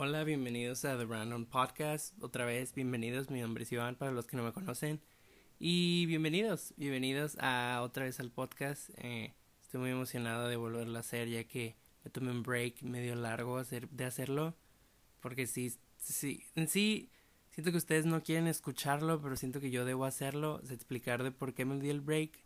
Hola, 0.00 0.22
bienvenidos 0.22 0.84
a 0.84 0.96
The 0.96 1.06
Random 1.06 1.44
Podcast. 1.44 2.14
Otra 2.22 2.44
vez, 2.44 2.72
bienvenidos. 2.72 3.30
Mi 3.30 3.40
nombre 3.40 3.64
es 3.64 3.72
Iván 3.72 3.96
para 3.96 4.12
los 4.12 4.28
que 4.28 4.36
no 4.36 4.44
me 4.44 4.52
conocen. 4.52 5.00
Y 5.58 6.06
bienvenidos, 6.06 6.72
bienvenidos 6.76 7.36
a 7.40 7.80
otra 7.82 8.04
vez 8.04 8.20
al 8.20 8.30
podcast. 8.30 8.90
Eh, 8.98 9.34
estoy 9.60 9.80
muy 9.80 9.90
emocionado 9.90 10.46
de 10.46 10.54
volverlo 10.54 10.96
a 10.96 11.00
hacer 11.00 11.26
ya 11.28 11.42
que 11.42 11.74
me 12.04 12.12
tomé 12.12 12.30
un 12.30 12.44
break 12.44 12.82
medio 12.82 13.16
largo 13.16 13.60
de 13.64 14.04
hacerlo. 14.04 14.54
Porque 15.18 15.48
sí, 15.48 15.74
sí, 15.96 16.44
en 16.54 16.68
sí, 16.68 17.10
siento 17.50 17.72
que 17.72 17.78
ustedes 17.78 18.06
no 18.06 18.22
quieren 18.22 18.46
escucharlo, 18.46 19.20
pero 19.20 19.34
siento 19.34 19.58
que 19.58 19.72
yo 19.72 19.84
debo 19.84 20.04
hacerlo. 20.04 20.62
Explicar 20.70 21.24
de 21.24 21.32
por 21.32 21.54
qué 21.54 21.64
me 21.64 21.76
di 21.80 21.90
el 21.90 22.02
break. 22.02 22.38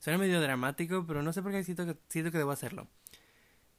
Suena 0.00 0.18
medio 0.18 0.40
dramático, 0.40 1.06
pero 1.06 1.22
no 1.22 1.32
sé 1.32 1.40
por 1.40 1.52
qué 1.52 1.62
siento 1.62 1.86
que, 1.86 1.96
siento 2.08 2.32
que 2.32 2.38
debo 2.38 2.50
hacerlo. 2.50 2.88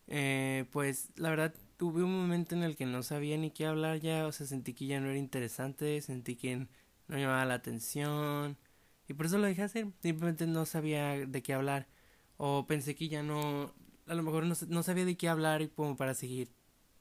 Eh, 0.07 0.63
pues 0.71 1.09
la 1.17 1.29
verdad 1.29 1.53
tuve 1.77 2.03
un 2.03 2.19
momento 2.19 2.55
en 2.55 2.63
el 2.63 2.75
que 2.75 2.85
no 2.85 3.03
sabía 3.03 3.37
ni 3.37 3.51
qué 3.51 3.65
hablar 3.65 3.99
ya, 3.99 4.27
o 4.27 4.31
sea, 4.31 4.47
sentí 4.47 4.73
que 4.73 4.87
ya 4.87 4.99
no 4.99 5.07
era 5.09 5.17
interesante, 5.17 6.01
sentí 6.01 6.35
que 6.35 6.67
no 7.07 7.17
llamaba 7.17 7.45
la 7.45 7.55
atención 7.55 8.57
y 9.07 9.13
por 9.13 9.27
eso 9.27 9.37
lo 9.37 9.47
dejé 9.47 9.63
hacer, 9.63 9.87
simplemente 10.01 10.47
no 10.47 10.65
sabía 10.65 11.25
de 11.25 11.43
qué 11.43 11.53
hablar 11.53 11.87
o 12.37 12.67
pensé 12.67 12.95
que 12.95 13.09
ya 13.09 13.23
no, 13.23 13.73
a 14.07 14.13
lo 14.15 14.23
mejor 14.23 14.45
no, 14.45 14.83
sabía 14.83 15.05
de 15.05 15.17
qué 15.17 15.29
hablar 15.29 15.61
y 15.61 15.69
como 15.69 15.95
para 15.97 16.13
seguir 16.13 16.49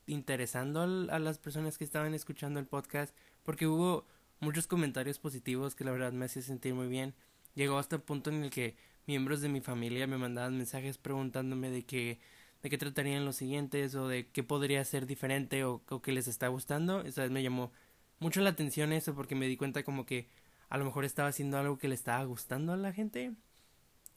interesando 0.06 0.82
a 0.82 1.18
las 1.18 1.38
personas 1.38 1.78
que 1.78 1.84
estaban 1.84 2.14
escuchando 2.14 2.60
el 2.60 2.66
podcast 2.66 3.14
porque 3.44 3.66
hubo 3.66 4.06
muchos 4.40 4.66
comentarios 4.66 5.18
positivos 5.18 5.74
que 5.74 5.84
la 5.84 5.92
verdad 5.92 6.12
me 6.12 6.26
hacía 6.26 6.42
sentir 6.42 6.74
muy 6.74 6.88
bien. 6.88 7.14
Llegó 7.54 7.78
hasta 7.78 7.96
el 7.96 8.02
punto 8.02 8.30
en 8.30 8.44
el 8.44 8.50
que 8.50 8.76
miembros 9.06 9.40
de 9.40 9.48
mi 9.48 9.60
familia 9.60 10.06
me 10.06 10.18
mandaban 10.18 10.56
mensajes 10.56 10.98
preguntándome 10.98 11.70
de 11.70 11.84
que 11.84 12.18
de 12.66 12.70
qué 12.70 12.78
tratarían 12.78 13.24
los 13.24 13.36
siguientes 13.36 13.94
o 13.94 14.08
de 14.08 14.26
qué 14.26 14.42
podría 14.42 14.84
ser 14.84 15.06
diferente 15.06 15.62
o, 15.64 15.84
qué 16.02 16.10
les 16.10 16.26
está 16.26 16.48
gustando. 16.48 17.02
Esa 17.02 17.22
vez 17.22 17.30
me 17.30 17.44
llamó 17.44 17.70
mucho 18.18 18.40
la 18.40 18.50
atención 18.50 18.92
eso 18.92 19.14
porque 19.14 19.36
me 19.36 19.46
di 19.46 19.56
cuenta 19.56 19.84
como 19.84 20.04
que 20.04 20.28
a 20.68 20.76
lo 20.76 20.84
mejor 20.84 21.04
estaba 21.04 21.28
haciendo 21.28 21.58
algo 21.58 21.78
que 21.78 21.86
le 21.86 21.94
estaba 21.94 22.24
gustando 22.24 22.72
a 22.72 22.76
la 22.76 22.92
gente. 22.92 23.34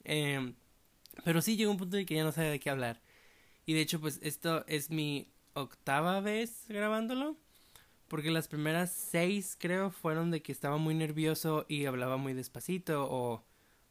Eh, 0.04 0.56
pero 1.24 1.44
sí 1.44 1.58
llegó 1.58 1.70
un 1.70 1.78
punto 1.78 1.98
en 1.98 2.08
que 2.08 2.16
ya 2.16 2.24
no 2.24 2.32
sabía 2.32 2.50
de 2.50 2.60
qué 2.60 2.72
hablar. 2.72 3.04
Y 3.68 3.74
de 3.74 3.82
hecho 3.82 4.02
pues 4.02 4.20
esto 4.24 4.66
es 4.66 4.90
mi 4.90 5.32
octava 5.54 6.20
vez 6.20 6.66
grabándolo. 6.70 7.38
Porque 8.08 8.32
las 8.32 8.48
primeras 8.48 8.92
seis 8.92 9.56
creo 9.60 9.92
fueron 9.92 10.32
de 10.32 10.42
que 10.42 10.52
estaba 10.52 10.78
muy 10.78 10.96
nervioso 10.96 11.68
y 11.70 11.86
hablaba 11.86 12.18
muy 12.18 12.34
despacito 12.34 13.08
o 13.12 13.46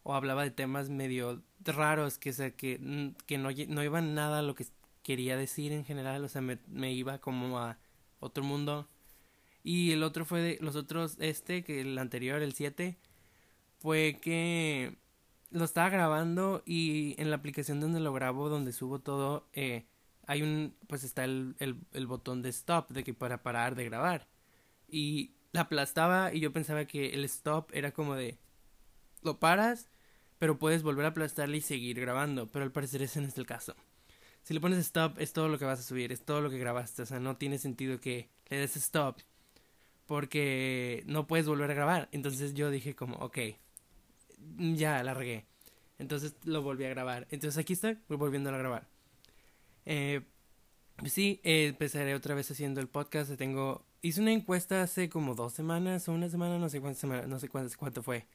o 0.09 0.15
hablaba 0.15 0.43
de 0.43 0.51
temas 0.51 0.89
medio 0.89 1.43
raros 1.75 2.19
que, 2.19 2.33
sea, 2.33 2.51
que, 2.51 3.13
que 3.27 3.39
no, 3.39 3.51
no 3.69 3.83
iban 3.85 4.15
nada 4.15 4.41
a 4.41 4.43
lo 4.43 4.55
que 4.55 4.67
quería 5.03 5.37
decir 5.37 5.73
en 5.73 5.85
general, 5.85 6.25
o 6.25 6.29
sea, 6.29 6.41
me, 6.41 6.59
me 6.67 6.93
iba 6.93 7.19
como 7.19 7.59
a 7.59 7.79
otro 8.21 8.45
mundo. 8.45 8.89
Y 9.63 9.93
el 9.93 10.03
otro 10.03 10.25
fue 10.25 10.41
de 10.41 10.59
los 10.61 10.77
otros, 10.77 11.17
este, 11.21 11.65
que 11.65 11.81
el 11.81 11.99
anterior, 11.99 12.43
el 12.43 12.55
7, 12.55 12.99
fue 13.79 14.19
que 14.21 14.97
lo 15.51 15.65
estaba 15.65 15.89
grabando 15.89 16.63
y 16.67 17.15
en 17.21 17.31
la 17.31 17.37
aplicación 17.37 17.81
donde 17.81 18.01
lo 18.01 18.13
grabo, 18.13 18.49
donde 18.49 18.73
subo 18.73 19.01
todo, 19.01 19.49
eh, 19.53 19.87
hay 20.27 20.43
un, 20.43 20.75
pues 20.87 21.05
está 21.05 21.25
el, 21.25 21.55
el, 21.59 22.07
botón 22.07 22.43
de 22.43 22.51
stop, 22.51 22.91
de 22.91 23.03
que 23.03 23.15
para 23.15 23.43
parar 23.43 23.75
de 23.75 23.85
grabar. 23.85 24.29
Y 24.89 25.33
la 25.53 25.63
aplastaba 25.63 26.35
y 26.35 26.41
yo 26.41 26.53
pensaba 26.53 26.85
que 26.85 27.15
el 27.15 27.25
stop 27.25 27.71
era 27.73 27.93
como 27.93 28.15
de, 28.15 28.39
lo 29.23 29.39
paras 29.41 29.89
pero 30.39 30.59
puedes 30.59 30.83
volver 30.83 31.05
a 31.05 31.09
aplastarle 31.09 31.59
y 31.59 31.61
seguir 31.61 32.01
grabando, 32.01 32.47
pero 32.47 32.65
al 32.65 32.73
parecer 32.73 33.03
ese 33.03 33.21
no 33.21 33.29
es 33.29 33.39
el 33.39 33.47
caso. 33.47 33.75
Si 34.43 34.55
le 34.55 34.61
pones 34.61 34.79
stop 34.79 35.19
es 35.19 35.33
todo 35.33 35.49
lo 35.49 35.59
que 35.59 35.65
vas 35.65 35.81
a 35.81 35.83
subir, 35.83 36.13
es 36.13 36.23
todo 36.23 36.41
lo 36.41 36.51
que 36.51 36.59
grabaste, 36.59 37.03
o 37.03 37.07
sea, 37.07 37.21
no 37.21 37.37
tiene 37.37 37.59
sentido 37.59 38.01
que 38.01 38.29
le 38.49 38.59
des 38.59 38.77
stop 38.77 39.19
porque 40.07 41.03
no 41.07 41.27
puedes 41.27 41.47
volver 41.47 41.71
a 41.71 41.75
grabar. 41.75 42.09
Entonces 42.13 42.55
yo 42.55 42.71
dije 42.71 42.95
como, 42.95 43.17
ok, 43.17 43.39
ya 44.57 45.03
la 45.03 45.13
regué. 45.13 45.45
Entonces 45.99 46.35
lo 46.45 46.63
volví 46.63 46.85
a 46.85 46.89
grabar. 46.89 47.27
Entonces 47.31 47.59
aquí 47.59 47.75
estoy, 47.75 47.99
voy 48.09 48.17
volviendo 48.17 48.49
a 48.49 48.57
grabar. 48.57 48.89
Eh, 49.85 50.23
pues 50.97 51.13
sí, 51.13 51.41
empezaré 51.45 52.15
otra 52.15 52.35
vez 52.35 52.51
haciendo 52.51 52.81
el 52.81 52.89
podcast. 52.89 53.37
Tengo, 53.37 53.85
hice 54.01 54.23
una 54.23 54.33
encuesta 54.33 54.83
hace 54.83 55.11
como 55.11 55.35
dos 55.35 55.53
semanas 55.53 56.09
o 56.09 56.13
una 56.13 56.31
semana, 56.31 56.59
no 56.59 56.71
sé 56.71 56.81
cuántas 56.81 57.01
semanas, 57.01 57.29
no 57.29 57.39
sé 57.39 57.49
cuánto 57.51 58.03
fue 58.03 58.27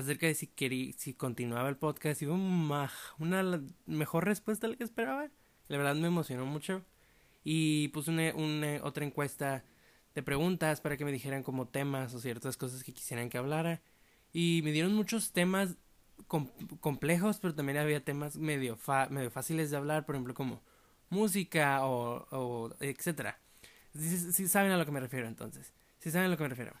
acerca 0.00 0.26
de 0.26 0.34
si 0.34 0.46
quería, 0.46 0.92
si 0.96 1.14
continuaba 1.14 1.68
el 1.68 1.76
podcast 1.76 2.20
y 2.22 2.26
hubo 2.26 2.34
una, 2.34 3.62
mejor 3.86 4.24
respuesta 4.24 4.66
de 4.66 4.72
la 4.72 4.76
que 4.76 4.84
esperaba. 4.84 5.28
La 5.68 5.78
verdad 5.78 5.94
me 5.94 6.08
emocionó 6.08 6.46
mucho. 6.46 6.82
Y 7.44 7.88
puse 7.88 8.10
una, 8.10 8.84
otra 8.84 9.04
encuesta 9.04 9.64
de 10.14 10.22
preguntas 10.22 10.80
para 10.80 10.96
que 10.96 11.04
me 11.04 11.12
dijeran 11.12 11.42
como 11.42 11.68
temas 11.68 12.12
o 12.14 12.20
ciertas 12.20 12.56
cosas 12.56 12.84
que 12.84 12.92
quisieran 12.92 13.30
que 13.30 13.38
hablara. 13.38 13.80
Y 14.32 14.60
me 14.64 14.72
dieron 14.72 14.94
muchos 14.94 15.32
temas 15.32 15.76
complejos, 16.26 17.38
pero 17.40 17.54
también 17.54 17.78
había 17.78 18.04
temas 18.04 18.36
medio, 18.36 18.78
medio 19.10 19.30
fáciles 19.30 19.70
de 19.70 19.76
hablar, 19.76 20.04
por 20.04 20.16
ejemplo, 20.16 20.34
como 20.34 20.62
música 21.08 21.86
o 21.86 22.74
etcétera. 22.80 23.38
Si, 23.94 24.46
saben 24.48 24.70
a 24.72 24.76
lo 24.76 24.86
que 24.86 24.92
me 24.92 25.00
refiero 25.00 25.26
entonces. 25.26 25.72
Si 25.98 26.10
saben 26.10 26.28
a 26.28 26.30
lo 26.30 26.36
que 26.36 26.44
me 26.44 26.48
refiero. 26.50 26.72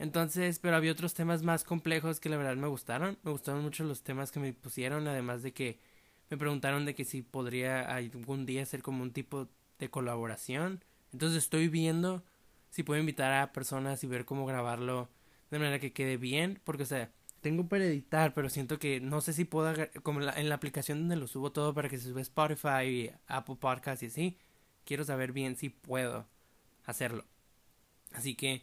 Entonces, 0.00 0.58
pero 0.58 0.76
había 0.76 0.92
otros 0.92 1.12
temas 1.12 1.42
más 1.42 1.62
complejos 1.62 2.20
que 2.20 2.30
la 2.30 2.38
verdad 2.38 2.56
me 2.56 2.68
gustaron. 2.68 3.18
Me 3.22 3.32
gustaron 3.32 3.62
mucho 3.62 3.84
los 3.84 4.02
temas 4.02 4.32
que 4.32 4.40
me 4.40 4.54
pusieron, 4.54 5.06
además 5.06 5.42
de 5.42 5.52
que 5.52 5.78
me 6.30 6.38
preguntaron 6.38 6.86
de 6.86 6.94
que 6.94 7.04
si 7.04 7.20
podría 7.20 7.82
algún 7.82 8.46
día 8.46 8.62
hacer 8.62 8.80
como 8.80 9.02
un 9.02 9.12
tipo 9.12 9.48
de 9.78 9.90
colaboración. 9.90 10.82
Entonces 11.12 11.44
estoy 11.44 11.68
viendo 11.68 12.24
si 12.70 12.82
puedo 12.82 12.98
invitar 12.98 13.30
a 13.42 13.52
personas 13.52 14.02
y 14.02 14.06
ver 14.06 14.24
cómo 14.24 14.46
grabarlo 14.46 15.10
de 15.50 15.58
manera 15.58 15.78
que 15.78 15.92
quede 15.92 16.16
bien, 16.16 16.62
porque 16.64 16.84
o 16.84 16.86
sea, 16.86 17.10
tengo 17.42 17.68
para 17.68 17.84
editar, 17.84 18.32
pero 18.32 18.48
siento 18.48 18.78
que 18.78 19.00
no 19.00 19.20
sé 19.20 19.34
si 19.34 19.44
puedo, 19.44 19.74
como 20.02 20.22
en 20.22 20.48
la 20.48 20.54
aplicación 20.54 21.00
donde 21.00 21.16
lo 21.16 21.26
subo 21.26 21.52
todo 21.52 21.74
para 21.74 21.90
que 21.90 21.98
se 21.98 22.08
sube 22.08 22.22
Spotify 22.22 22.84
y 22.84 23.10
Apple 23.26 23.56
Podcasts 23.60 24.02
y 24.02 24.06
así, 24.06 24.38
quiero 24.86 25.04
saber 25.04 25.32
bien 25.32 25.56
si 25.56 25.68
puedo 25.68 26.26
hacerlo. 26.86 27.26
Así 28.12 28.34
que 28.34 28.62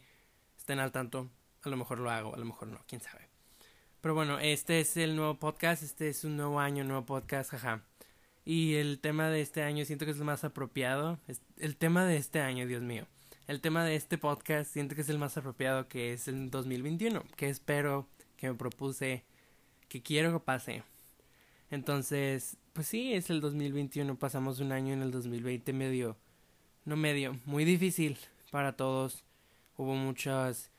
estén 0.68 0.80
al 0.80 0.92
tanto. 0.92 1.30
A 1.62 1.70
lo 1.70 1.78
mejor 1.78 1.98
lo 1.98 2.10
hago, 2.10 2.34
a 2.34 2.38
lo 2.38 2.44
mejor 2.44 2.68
no, 2.68 2.78
quién 2.86 3.00
sabe. 3.00 3.26
Pero 4.02 4.14
bueno, 4.14 4.38
este 4.38 4.80
es 4.80 4.98
el 4.98 5.16
nuevo 5.16 5.38
podcast, 5.38 5.82
este 5.82 6.10
es 6.10 6.24
un 6.24 6.36
nuevo 6.36 6.60
año, 6.60 6.84
nuevo 6.84 7.06
podcast, 7.06 7.52
jaja. 7.52 7.84
Y 8.44 8.74
el 8.74 9.00
tema 9.00 9.30
de 9.30 9.40
este 9.40 9.62
año 9.62 9.86
siento 9.86 10.04
que 10.04 10.10
es 10.10 10.18
el 10.18 10.24
más 10.24 10.44
apropiado. 10.44 11.18
El 11.56 11.76
tema 11.78 12.04
de 12.04 12.18
este 12.18 12.40
año, 12.40 12.66
Dios 12.66 12.82
mío. 12.82 13.06
El 13.46 13.62
tema 13.62 13.82
de 13.82 13.96
este 13.96 14.18
podcast 14.18 14.70
siento 14.70 14.94
que 14.94 15.00
es 15.00 15.08
el 15.08 15.18
más 15.18 15.38
apropiado 15.38 15.88
que 15.88 16.12
es 16.12 16.28
el 16.28 16.50
2021, 16.50 17.24
que 17.34 17.48
espero, 17.48 18.06
que 18.36 18.50
me 18.50 18.54
propuse, 18.54 19.24
que 19.88 20.02
quiero 20.02 20.34
que 20.34 20.44
pase. 20.44 20.82
Entonces, 21.70 22.58
pues 22.74 22.88
sí, 22.88 23.14
es 23.14 23.30
el 23.30 23.40
2021, 23.40 24.18
pasamos 24.18 24.60
un 24.60 24.72
año 24.72 24.92
en 24.92 25.00
el 25.00 25.12
2020 25.12 25.72
medio, 25.72 26.18
no 26.84 26.98
medio, 26.98 27.40
muy 27.46 27.64
difícil 27.64 28.18
para 28.50 28.76
todos 28.76 29.24
hubo 29.78 29.94
muchas, 29.94 30.70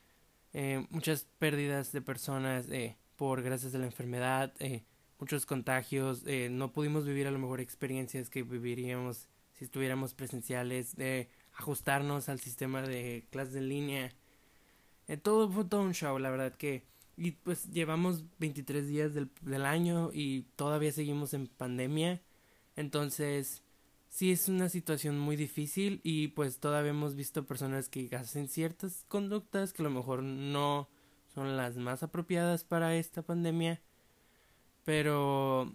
eh, 0.52 0.86
muchas 0.90 1.26
pérdidas 1.38 1.90
de 1.90 2.02
personas 2.02 2.68
eh, 2.68 2.96
por 3.16 3.42
gracias 3.42 3.74
a 3.74 3.78
la 3.78 3.86
enfermedad, 3.86 4.52
eh, 4.60 4.84
muchos 5.18 5.46
contagios, 5.46 6.24
no 6.50 6.72
pudimos 6.72 7.04
vivir 7.04 7.26
a 7.26 7.30
lo 7.30 7.38
mejor 7.38 7.60
experiencias 7.60 8.30
que 8.30 8.42
viviríamos 8.42 9.28
si 9.52 9.64
estuviéramos 9.64 10.14
presenciales, 10.14 10.96
de 10.96 11.28
ajustarnos 11.52 12.30
al 12.30 12.40
sistema 12.40 12.80
de 12.80 13.26
clases 13.30 13.56
en 13.56 13.68
línea. 13.68 14.14
Todo 15.22 15.50
fue 15.50 15.64
todo 15.64 15.82
un 15.82 15.92
show, 15.92 16.18
la 16.18 16.30
verdad 16.30 16.54
que... 16.54 16.84
Y 17.18 17.32
pues 17.32 17.70
llevamos 17.70 18.24
23 18.38 18.86
días 18.86 19.12
del, 19.12 19.28
del 19.42 19.66
año 19.66 20.10
y 20.14 20.46
todavía 20.56 20.90
seguimos 20.92 21.34
en 21.34 21.48
pandemia. 21.48 22.22
Entonces, 22.76 23.62
sí 24.10 24.32
es 24.32 24.48
una 24.48 24.68
situación 24.68 25.18
muy 25.18 25.36
difícil 25.36 26.00
y 26.02 26.28
pues 26.28 26.58
todavía 26.60 26.90
hemos 26.90 27.14
visto 27.14 27.46
personas 27.46 27.88
que 27.88 28.14
hacen 28.14 28.48
ciertas 28.48 29.04
conductas 29.08 29.72
que 29.72 29.82
a 29.82 29.84
lo 29.84 29.90
mejor 29.90 30.22
no 30.22 30.90
son 31.34 31.56
las 31.56 31.76
más 31.78 32.02
apropiadas 32.02 32.64
para 32.64 32.94
esta 32.96 33.22
pandemia. 33.22 33.80
Pero 34.84 35.74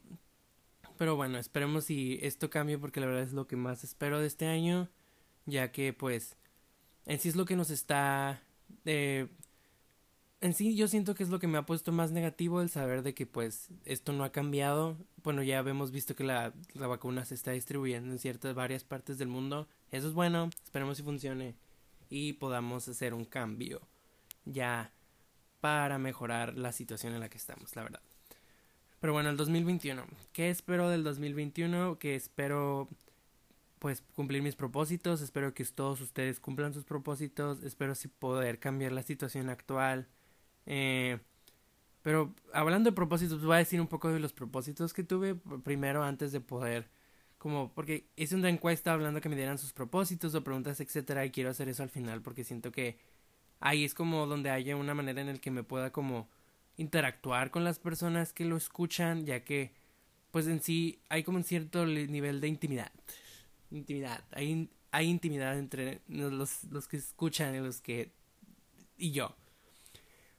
pero 0.98 1.16
bueno, 1.16 1.38
esperemos 1.38 1.86
si 1.86 2.20
esto 2.22 2.50
cambie 2.50 2.78
porque 2.78 3.00
la 3.00 3.08
verdad 3.08 3.24
es 3.24 3.34
lo 3.34 3.48
que 3.48 3.56
más 3.56 3.84
espero 3.84 4.20
de 4.20 4.28
este 4.28 4.48
año, 4.48 4.90
ya 5.46 5.72
que 5.72 5.94
pues 5.94 6.38
en 7.06 7.20
sí 7.20 7.30
es 7.30 7.36
lo 7.36 7.46
que 7.46 7.56
nos 7.56 7.70
está 7.70 8.42
eh, 8.86 9.28
en 10.46 10.54
sí 10.54 10.76
yo 10.76 10.88
siento 10.88 11.16
que 11.16 11.24
es 11.24 11.30
lo 11.30 11.40
que 11.40 11.48
me 11.48 11.58
ha 11.58 11.66
puesto 11.66 11.92
más 11.92 12.12
negativo 12.12 12.62
el 12.62 12.70
saber 12.70 13.02
de 13.02 13.14
que 13.14 13.26
pues 13.26 13.70
esto 13.84 14.14
no 14.14 14.24
ha 14.24 14.32
cambiado. 14.32 14.98
Bueno, 15.24 15.44
ya 15.44 15.60
hemos 15.60 15.92
visto 15.92 16.16
que 16.16 16.24
la, 16.24 16.54
la 16.74 16.88
vacuna 16.88 17.26
se 17.26 17.36
está 17.36 17.52
distribuyendo 17.52 18.12
en 18.12 18.20
ciertas 18.20 18.54
varias 18.54 18.84
partes 18.84 19.18
del 19.18 19.28
mundo. 19.28 19.68
Eso 19.92 20.08
es 20.08 20.14
bueno, 20.14 20.50
esperemos 20.64 20.98
si 20.98 21.04
funcione 21.04 21.56
y 22.10 22.34
podamos 22.34 22.88
hacer 22.88 23.14
un 23.14 23.26
cambio 23.26 23.82
ya 24.46 24.92
para 25.62 25.98
mejorar 25.98 26.56
la 26.56 26.72
situación 26.72 27.14
en 27.14 27.22
la 27.22 27.30
que 27.30 27.38
estamos, 27.38 27.76
la 27.76 27.84
verdad. 27.84 28.02
Pero 29.00 29.14
bueno, 29.14 29.30
el 29.30 29.38
2021. 29.38 30.06
¿Qué 30.32 30.50
espero 30.50 30.90
del 30.90 31.04
2021? 31.04 31.98
Que 31.98 32.16
espero 32.16 32.88
pues 33.80 34.04
cumplir 34.16 34.42
mis 34.42 34.56
propósitos, 34.56 35.22
espero 35.22 35.54
que 35.54 35.66
todos 35.66 36.02
ustedes 36.02 36.40
cumplan 36.40 36.74
sus 36.74 36.86
propósitos, 36.86 37.62
espero 37.64 37.94
sí 37.94 38.08
poder 38.08 38.60
cambiar 38.60 38.92
la 38.92 39.04
situación 39.04 39.50
actual. 39.50 40.08
Eh, 40.66 41.20
pero 42.02 42.36
hablando 42.54 42.90
de 42.92 42.96
propósitos, 42.96 43.44
voy 43.44 43.56
a 43.56 43.60
decir 43.60 43.82
un 43.82 43.88
poco 43.88 44.10
de 44.10 44.20
los 44.20 44.34
propósitos 44.34 44.94
que 44.94 45.04
tuve 45.04 45.36
primero 45.64 46.04
antes 46.04 46.32
de 46.32 46.40
poder, 46.42 46.90
como, 47.40 47.74
porque 47.74 48.08
hice 48.16 48.36
una 48.36 48.50
encuesta 48.50 48.94
hablando 48.94 49.22
que 49.22 49.30
me 49.30 49.36
dieran 49.36 49.58
sus 49.58 49.74
propósitos 49.74 50.36
o 50.36 50.44
preguntas, 50.44 50.80
etcétera, 50.80 51.26
y 51.26 51.32
quiero 51.32 51.50
hacer 51.50 51.68
eso 51.70 51.84
al 51.84 51.90
final 51.90 52.22
porque 52.22 52.44
siento 52.44 52.72
que 52.72 53.00
ahí 53.60 53.84
es 53.84 53.94
como 53.96 54.28
donde 54.28 54.52
haya 54.52 54.76
una 54.76 54.94
manera 54.94 55.22
en 55.22 55.30
el 55.30 55.40
que 55.40 55.52
me 55.52 55.64
pueda 55.64 55.92
como 55.92 56.30
interactuar 56.78 57.52
con 57.52 57.64
las 57.64 57.80
personas 57.80 58.34
que 58.34 58.46
lo 58.46 58.58
escuchan, 58.58 59.26
ya 59.26 59.44
que 59.44 59.74
pues 60.32 60.48
en 60.48 60.62
sí 60.62 61.00
hay 61.10 61.24
como 61.24 61.38
un 61.38 61.44
cierto 61.44 61.86
nivel 61.86 62.42
de 62.42 62.48
intimidad. 62.50 62.92
Intimidad. 63.72 64.24
Hay, 64.32 64.70
hay 64.92 65.08
intimidad 65.08 65.58
entre 65.58 66.02
los, 66.08 66.66
los 66.66 66.88
que 66.88 66.98
escuchan 66.98 67.56
y 67.56 67.60
los 67.60 67.82
que... 67.82 68.12
y 68.98 69.12
yo. 69.12 69.36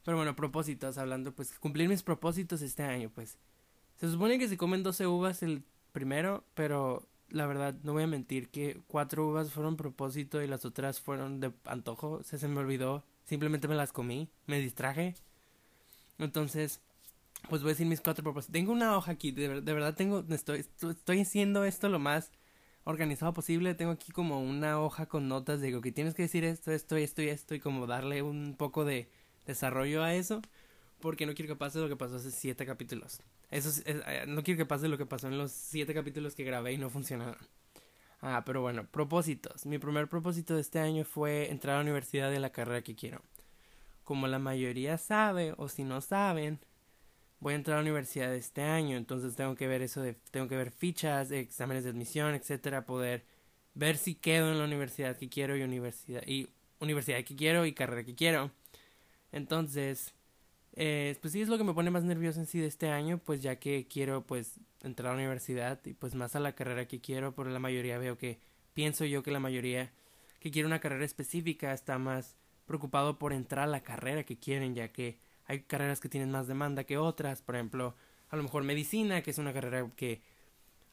Pero 0.07 0.15
bueno, 0.15 0.37
propósitos, 0.37 0.97
hablando, 0.97 1.33
pues 1.33 1.59
cumplir 1.59 1.89
mis 1.89 2.01
propósitos 2.01 2.61
este 2.61 2.81
año, 2.81 3.11
pues. 3.13 3.37
Se 3.97 4.09
supone 4.09 4.39
que 4.39 4.47
se 4.47 4.55
comen 4.55 4.81
12 4.81 5.05
uvas 5.05 5.43
el 5.43 5.63
primero, 5.91 6.45
pero 6.53 7.05
la 7.27 7.45
verdad, 7.45 7.75
no 7.83 7.91
voy 7.91 8.03
a 8.03 8.07
mentir 8.07 8.47
que 8.47 8.79
cuatro 8.87 9.27
uvas 9.27 9.51
fueron 9.51 9.75
propósito 9.75 10.41
y 10.41 10.47
las 10.47 10.63
otras 10.63 11.01
fueron 11.01 11.41
de 11.41 11.51
antojo. 11.65 12.23
se 12.23 12.39
se 12.39 12.47
me 12.47 12.61
olvidó. 12.61 13.03
Simplemente 13.25 13.67
me 13.67 13.75
las 13.75 13.91
comí, 13.91 14.29
me 14.45 14.61
distraje. 14.61 15.13
Entonces, 16.19 16.79
pues 17.49 17.61
voy 17.61 17.71
a 17.71 17.73
decir 17.73 17.85
mis 17.85 17.99
cuatro 17.99 18.23
propósitos. 18.23 18.53
Tengo 18.53 18.71
una 18.71 18.95
hoja 18.95 19.11
aquí, 19.11 19.31
de, 19.31 19.59
verdad 19.59 19.93
tengo, 19.93 20.23
estoy, 20.29 20.59
estoy 20.59 21.19
haciendo 21.19 21.65
esto 21.65 21.89
lo 21.89 21.99
más 21.99 22.31
organizado 22.85 23.33
posible. 23.33 23.75
Tengo 23.75 23.91
aquí 23.91 24.13
como 24.13 24.39
una 24.39 24.79
hoja 24.79 25.07
con 25.07 25.27
notas 25.27 25.59
de 25.59 25.81
que 25.81 25.91
tienes 25.91 26.13
que 26.13 26.21
decir 26.21 26.45
esto, 26.45 26.71
esto, 26.71 26.95
esto 26.95 27.21
y 27.21 27.27
esto 27.27 27.55
y 27.55 27.59
como 27.59 27.87
darle 27.87 28.21
un 28.21 28.55
poco 28.57 28.85
de 28.85 29.09
desarrollo 29.47 30.03
a 30.03 30.13
eso. 30.13 30.41
Porque 30.99 31.25
no 31.25 31.35
quiero 31.35 31.53
que 31.53 31.57
pase 31.57 31.79
lo 31.79 31.87
que 31.87 31.95
pasó 31.95 32.15
hace 32.15 32.31
siete 32.31 32.65
capítulos. 32.65 33.21
Eso 33.51 33.69
eh, 33.85 34.25
no 34.27 34.43
quiero 34.43 34.57
que 34.57 34.65
pase 34.65 34.87
lo 34.87 34.97
que 34.97 35.05
pasó 35.05 35.27
en 35.27 35.37
los 35.37 35.51
siete 35.51 35.93
capítulos 35.93 36.35
que 36.35 36.43
grabé 36.43 36.73
y 36.73 36.77
no 36.77 36.89
funcionaron. 36.89 37.37
Ah, 38.21 38.43
pero 38.45 38.61
bueno, 38.61 38.85
propósitos. 38.87 39.65
Mi 39.65 39.77
primer 39.77 40.07
propósito 40.07 40.55
de 40.55 40.61
este 40.61 40.79
año 40.79 41.05
fue 41.05 41.51
entrar 41.51 41.75
a 41.75 41.77
la 41.77 41.83
universidad 41.83 42.31
de 42.31 42.39
la 42.39 42.49
carrera 42.51 42.81
que 42.81 42.95
quiero. 42.95 43.21
Como 44.03 44.27
la 44.27 44.39
mayoría 44.39 44.97
sabe, 44.97 45.53
o 45.57 45.69
si 45.69 45.83
no 45.83 46.01
saben, 46.01 46.59
voy 47.39 47.53
a 47.53 47.57
entrar 47.57 47.75
a 47.75 47.81
la 47.81 47.83
universidad 47.83 48.33
este 48.33 48.63
año, 48.63 48.97
entonces 48.97 49.35
tengo 49.35 49.55
que 49.55 49.67
ver 49.67 49.81
eso 49.81 50.01
de, 50.01 50.13
tengo 50.31 50.47
que 50.47 50.55
ver 50.55 50.71
fichas, 50.71 51.31
exámenes 51.31 51.83
de 51.83 51.91
admisión, 51.91 52.33
etcétera, 52.33 52.85
poder 52.85 53.25
ver 53.75 53.97
si 53.97 54.15
quedo 54.15 54.51
en 54.51 54.57
la 54.57 54.65
universidad 54.65 55.17
que 55.17 55.29
quiero 55.29 55.55
y 55.55 55.61
universidad 55.61 56.23
y 56.25 56.49
universidad 56.79 57.23
que 57.23 57.35
quiero 57.35 57.65
y 57.65 57.73
carrera 57.73 58.03
que 58.03 58.15
quiero. 58.15 58.51
Entonces, 59.31 60.13
eh, 60.73 61.17
pues 61.21 61.33
sí 61.33 61.41
es 61.41 61.49
lo 61.49 61.57
que 61.57 61.63
me 61.63 61.73
pone 61.73 61.91
más 61.91 62.03
nervioso 62.03 62.39
en 62.39 62.45
sí 62.45 62.59
de 62.59 62.67
este 62.67 62.89
año, 62.89 63.17
pues 63.17 63.41
ya 63.41 63.57
que 63.57 63.87
quiero 63.87 64.25
pues 64.25 64.59
entrar 64.83 65.09
a 65.09 65.15
la 65.15 65.21
universidad 65.21 65.79
y 65.85 65.93
pues 65.93 66.15
más 66.15 66.35
a 66.35 66.39
la 66.39 66.53
carrera 66.53 66.87
que 66.87 67.01
quiero, 67.01 67.33
por 67.33 67.47
la 67.47 67.59
mayoría 67.59 67.97
veo 67.97 68.17
que 68.17 68.39
pienso 68.73 69.05
yo 69.05 69.23
que 69.23 69.31
la 69.31 69.39
mayoría 69.39 69.91
que 70.39 70.51
quiere 70.51 70.67
una 70.67 70.79
carrera 70.79 71.03
específica 71.05 71.73
está 71.73 71.97
más 71.97 72.35
preocupado 72.67 73.17
por 73.17 73.33
entrar 73.33 73.63
a 73.63 73.71
la 73.71 73.81
carrera 73.81 74.23
que 74.23 74.37
quieren, 74.37 74.75
ya 74.75 74.89
que 74.91 75.17
hay 75.45 75.61
carreras 75.63 75.99
que 75.99 76.09
tienen 76.09 76.29
más 76.29 76.47
demanda 76.47 76.83
que 76.83 76.97
otras, 76.97 77.41
por 77.41 77.55
ejemplo, 77.55 77.95
a 78.29 78.35
lo 78.35 78.43
mejor 78.43 78.63
medicina, 78.63 79.23
que 79.23 79.31
es 79.31 79.37
una 79.37 79.53
carrera 79.53 79.89
que 79.95 80.21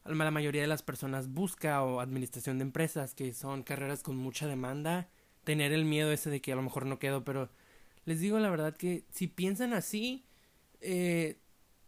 la 0.04 0.30
mayoría 0.30 0.62
de 0.62 0.68
las 0.68 0.82
personas 0.82 1.28
busca 1.28 1.82
o 1.82 2.00
administración 2.00 2.58
de 2.58 2.62
empresas, 2.62 3.14
que 3.14 3.32
son 3.32 3.62
carreras 3.62 4.02
con 4.02 4.16
mucha 4.16 4.46
demanda, 4.46 5.08
tener 5.44 5.72
el 5.72 5.84
miedo 5.84 6.12
ese 6.12 6.30
de 6.30 6.40
que 6.40 6.52
a 6.52 6.56
lo 6.56 6.62
mejor 6.62 6.86
no 6.86 6.98
quedo, 6.98 7.24
pero 7.24 7.50
les 8.04 8.20
digo 8.20 8.38
la 8.38 8.50
verdad 8.50 8.76
que 8.76 9.04
si 9.10 9.26
piensan 9.26 9.72
así, 9.72 10.24
eh, 10.80 11.38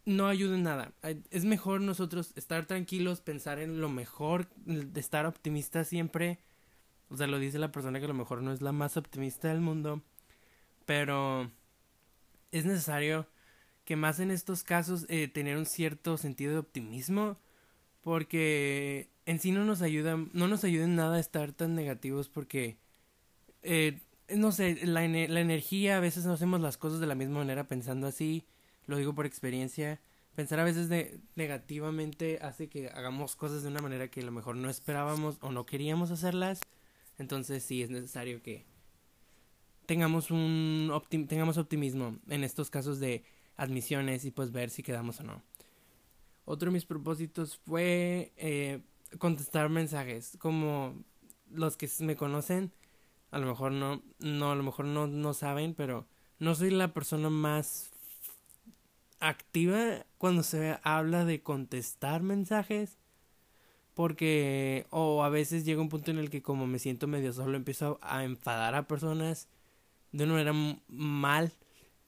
no 0.06 0.28
ayuden 0.28 0.62
nada. 0.62 0.92
Es 1.30 1.44
mejor 1.44 1.80
nosotros 1.80 2.32
estar 2.36 2.66
tranquilos, 2.66 3.20
pensar 3.20 3.58
en 3.58 3.80
lo 3.80 3.88
mejor, 3.88 4.48
de 4.64 5.00
estar 5.00 5.26
optimista 5.26 5.84
siempre. 5.84 6.38
O 7.08 7.16
sea, 7.16 7.26
lo 7.26 7.38
dice 7.38 7.58
la 7.58 7.72
persona 7.72 7.98
que 7.98 8.06
a 8.06 8.08
lo 8.08 8.14
mejor 8.14 8.42
no 8.42 8.52
es 8.52 8.62
la 8.62 8.72
más 8.72 8.96
optimista 8.96 9.48
del 9.48 9.60
mundo. 9.60 10.02
Pero 10.86 11.50
es 12.52 12.64
necesario 12.64 13.28
que 13.84 13.96
más 13.96 14.20
en 14.20 14.30
estos 14.30 14.62
casos 14.62 15.06
eh, 15.08 15.28
tener 15.28 15.56
un 15.56 15.66
cierto 15.66 16.16
sentido 16.16 16.52
de 16.52 16.58
optimismo. 16.58 17.36
Porque 18.00 19.10
en 19.26 19.40
sí 19.40 19.50
no 19.50 19.64
nos 19.64 19.82
ayuda, 19.82 20.16
no 20.32 20.46
nos 20.46 20.62
ayuda 20.62 20.84
en 20.84 20.94
nada 20.94 21.18
estar 21.18 21.52
tan 21.52 21.74
negativos 21.74 22.28
porque 22.28 22.78
eh, 23.62 23.98
no 24.28 24.52
sé, 24.52 24.86
la, 24.86 25.06
la 25.06 25.40
energía, 25.40 25.96
a 25.96 26.00
veces 26.00 26.24
no 26.24 26.32
hacemos 26.32 26.60
las 26.60 26.76
cosas 26.76 27.00
de 27.00 27.06
la 27.06 27.14
misma 27.14 27.38
manera 27.38 27.68
pensando 27.68 28.06
así, 28.06 28.46
lo 28.86 28.96
digo 28.96 29.14
por 29.14 29.26
experiencia, 29.26 30.00
pensar 30.34 30.60
a 30.60 30.64
veces 30.64 30.88
de, 30.88 31.18
negativamente 31.34 32.38
hace 32.42 32.68
que 32.68 32.88
hagamos 32.88 33.36
cosas 33.36 33.62
de 33.62 33.68
una 33.68 33.80
manera 33.80 34.08
que 34.08 34.20
a 34.20 34.24
lo 34.24 34.32
mejor 34.32 34.56
no 34.56 34.68
esperábamos 34.68 35.38
o 35.40 35.50
no 35.50 35.66
queríamos 35.66 36.10
hacerlas, 36.10 36.60
entonces 37.18 37.62
sí 37.62 37.82
es 37.82 37.90
necesario 37.90 38.42
que 38.42 38.66
tengamos 39.86 40.30
un 40.30 40.92
tengamos 41.28 41.56
optimismo 41.56 42.18
en 42.28 42.44
estos 42.44 42.70
casos 42.70 43.00
de 43.00 43.24
admisiones 43.56 44.24
y 44.24 44.30
pues 44.30 44.52
ver 44.52 44.70
si 44.70 44.82
quedamos 44.82 45.20
o 45.20 45.24
no. 45.24 45.42
Otro 46.44 46.70
de 46.70 46.74
mis 46.74 46.84
propósitos 46.84 47.58
fue 47.64 48.32
eh, 48.36 48.80
contestar 49.18 49.68
mensajes, 49.68 50.36
como 50.38 51.02
los 51.50 51.76
que 51.76 51.88
me 52.00 52.16
conocen, 52.16 52.72
a 53.30 53.38
lo 53.38 53.46
mejor 53.46 53.72
no, 53.72 54.02
no, 54.18 54.52
a 54.52 54.54
lo 54.54 54.62
mejor 54.62 54.86
no, 54.86 55.06
no 55.06 55.34
saben, 55.34 55.74
pero 55.74 56.06
no 56.38 56.54
soy 56.54 56.70
la 56.70 56.92
persona 56.92 57.30
más 57.30 57.90
activa 59.20 60.04
cuando 60.18 60.42
se 60.42 60.78
habla 60.82 61.24
de 61.24 61.42
contestar 61.42 62.22
mensajes. 62.22 62.98
Porque, 63.94 64.86
o 64.90 65.24
a 65.24 65.30
veces 65.30 65.64
llega 65.64 65.80
un 65.80 65.88
punto 65.88 66.10
en 66.10 66.18
el 66.18 66.28
que 66.28 66.42
como 66.42 66.66
me 66.66 66.78
siento 66.78 67.06
medio 67.06 67.32
solo, 67.32 67.56
empiezo 67.56 67.98
a 68.02 68.24
enfadar 68.24 68.74
a 68.74 68.86
personas 68.86 69.48
de 70.12 70.24
una 70.24 70.34
manera 70.34 70.80
mal. 70.88 71.52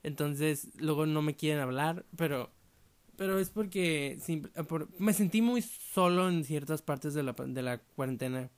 Entonces, 0.03 0.69
luego 0.76 1.06
no 1.06 1.23
me 1.23 1.35
quieren 1.35 1.62
hablar, 1.62 2.05
pero 2.17 2.50
pero 3.19 3.41
es 3.41 3.50
porque 3.50 4.17
me 4.99 5.12
sentí 5.12 5.43
muy 5.43 5.61
solo 5.61 6.29
en 6.29 6.44
ciertas 6.44 6.82
partes 6.82 7.14
de 7.14 7.25
la, 7.25 7.32
de 7.32 7.62
la 7.62 7.79
cuarentena 7.79 8.49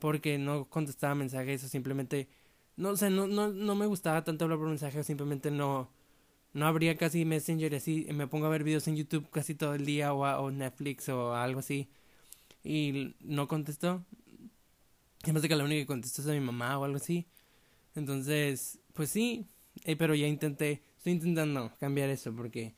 porque 0.00 0.38
no 0.38 0.66
contestaba 0.68 1.14
mensajes 1.14 1.62
o 1.64 1.68
simplemente 1.68 2.28
no 2.76 2.90
o 2.90 2.96
sea 2.96 3.10
no 3.10 3.26
no 3.28 3.48
no 3.50 3.74
me 3.76 3.86
gustaba 3.86 4.24
tanto 4.24 4.44
hablar 4.44 4.58
por 4.58 4.68
mensaje 4.68 4.98
o 5.00 5.04
simplemente 5.04 5.50
no 5.50 5.90
no 6.52 6.66
abría 6.66 6.96
casi 6.96 7.24
Messenger 7.24 7.74
así 7.76 8.06
me 8.12 8.26
pongo 8.26 8.46
a 8.46 8.50
ver 8.50 8.64
videos 8.64 8.88
en 8.88 8.96
YouTube 8.96 9.30
casi 9.30 9.54
todo 9.54 9.74
el 9.74 9.86
día 9.86 10.12
o, 10.12 10.22
o 10.22 10.50
Netflix 10.50 11.08
o 11.08 11.34
algo 11.34 11.60
así 11.60 11.88
y 12.64 13.14
no 13.20 13.48
contestó 13.48 14.04
además 15.22 15.42
de 15.42 15.48
que 15.48 15.56
la 15.56 15.64
única 15.64 15.82
que 15.82 15.86
contestó 15.86 16.22
es 16.22 16.28
a 16.28 16.32
mi 16.32 16.40
mamá 16.40 16.78
o 16.78 16.84
algo 16.84 16.96
así. 16.96 17.26
Entonces 17.94 18.78
pues 18.94 19.10
sí 19.10 19.46
eh, 19.84 19.96
pero 19.96 20.14
ya 20.14 20.26
intenté 20.26 20.82
estoy 20.96 21.12
intentando 21.14 21.72
cambiar 21.78 22.10
eso 22.10 22.34
porque 22.34 22.74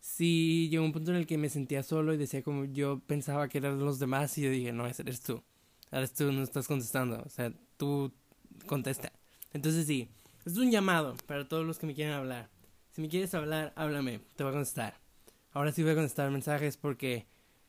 sí 0.00 0.68
llegó 0.70 0.84
un 0.84 0.92
punto 0.92 1.12
en 1.12 1.18
el 1.18 1.26
que 1.26 1.38
me 1.38 1.48
sentía 1.48 1.82
solo 1.82 2.14
y 2.14 2.16
decía 2.18 2.42
como 2.42 2.64
yo 2.66 3.00
pensaba 3.06 3.48
que 3.48 3.58
eran 3.58 3.78
los 3.78 3.98
demás 3.98 4.36
y 4.38 4.42
yo 4.42 4.50
dije 4.50 4.72
no 4.72 4.86
ese 4.86 5.02
eres 5.02 5.22
tú 5.22 5.42
Ahora 5.92 6.08
tú 6.08 6.32
no 6.32 6.42
estás 6.42 6.66
contestando. 6.66 7.22
O 7.24 7.28
sea, 7.28 7.52
tú 7.76 8.12
contesta. 8.66 9.12
Entonces 9.52 9.86
sí, 9.86 10.08
es 10.44 10.56
un 10.56 10.70
llamado 10.70 11.14
para 11.26 11.46
todos 11.46 11.64
los 11.64 11.78
que 11.78 11.86
me 11.86 11.94
quieren 11.94 12.14
hablar. 12.14 12.48
Si 12.90 13.00
me 13.00 13.08
quieres 13.08 13.34
hablar, 13.34 13.72
háblame, 13.76 14.20
te 14.34 14.42
voy 14.42 14.50
a 14.50 14.54
contestar. 14.54 14.98
Ahora 15.52 15.70
sí 15.70 15.82
voy 15.82 15.92
a 15.92 15.94
contestar 15.94 16.30
mensajes 16.30 16.76
porque 16.78 17.26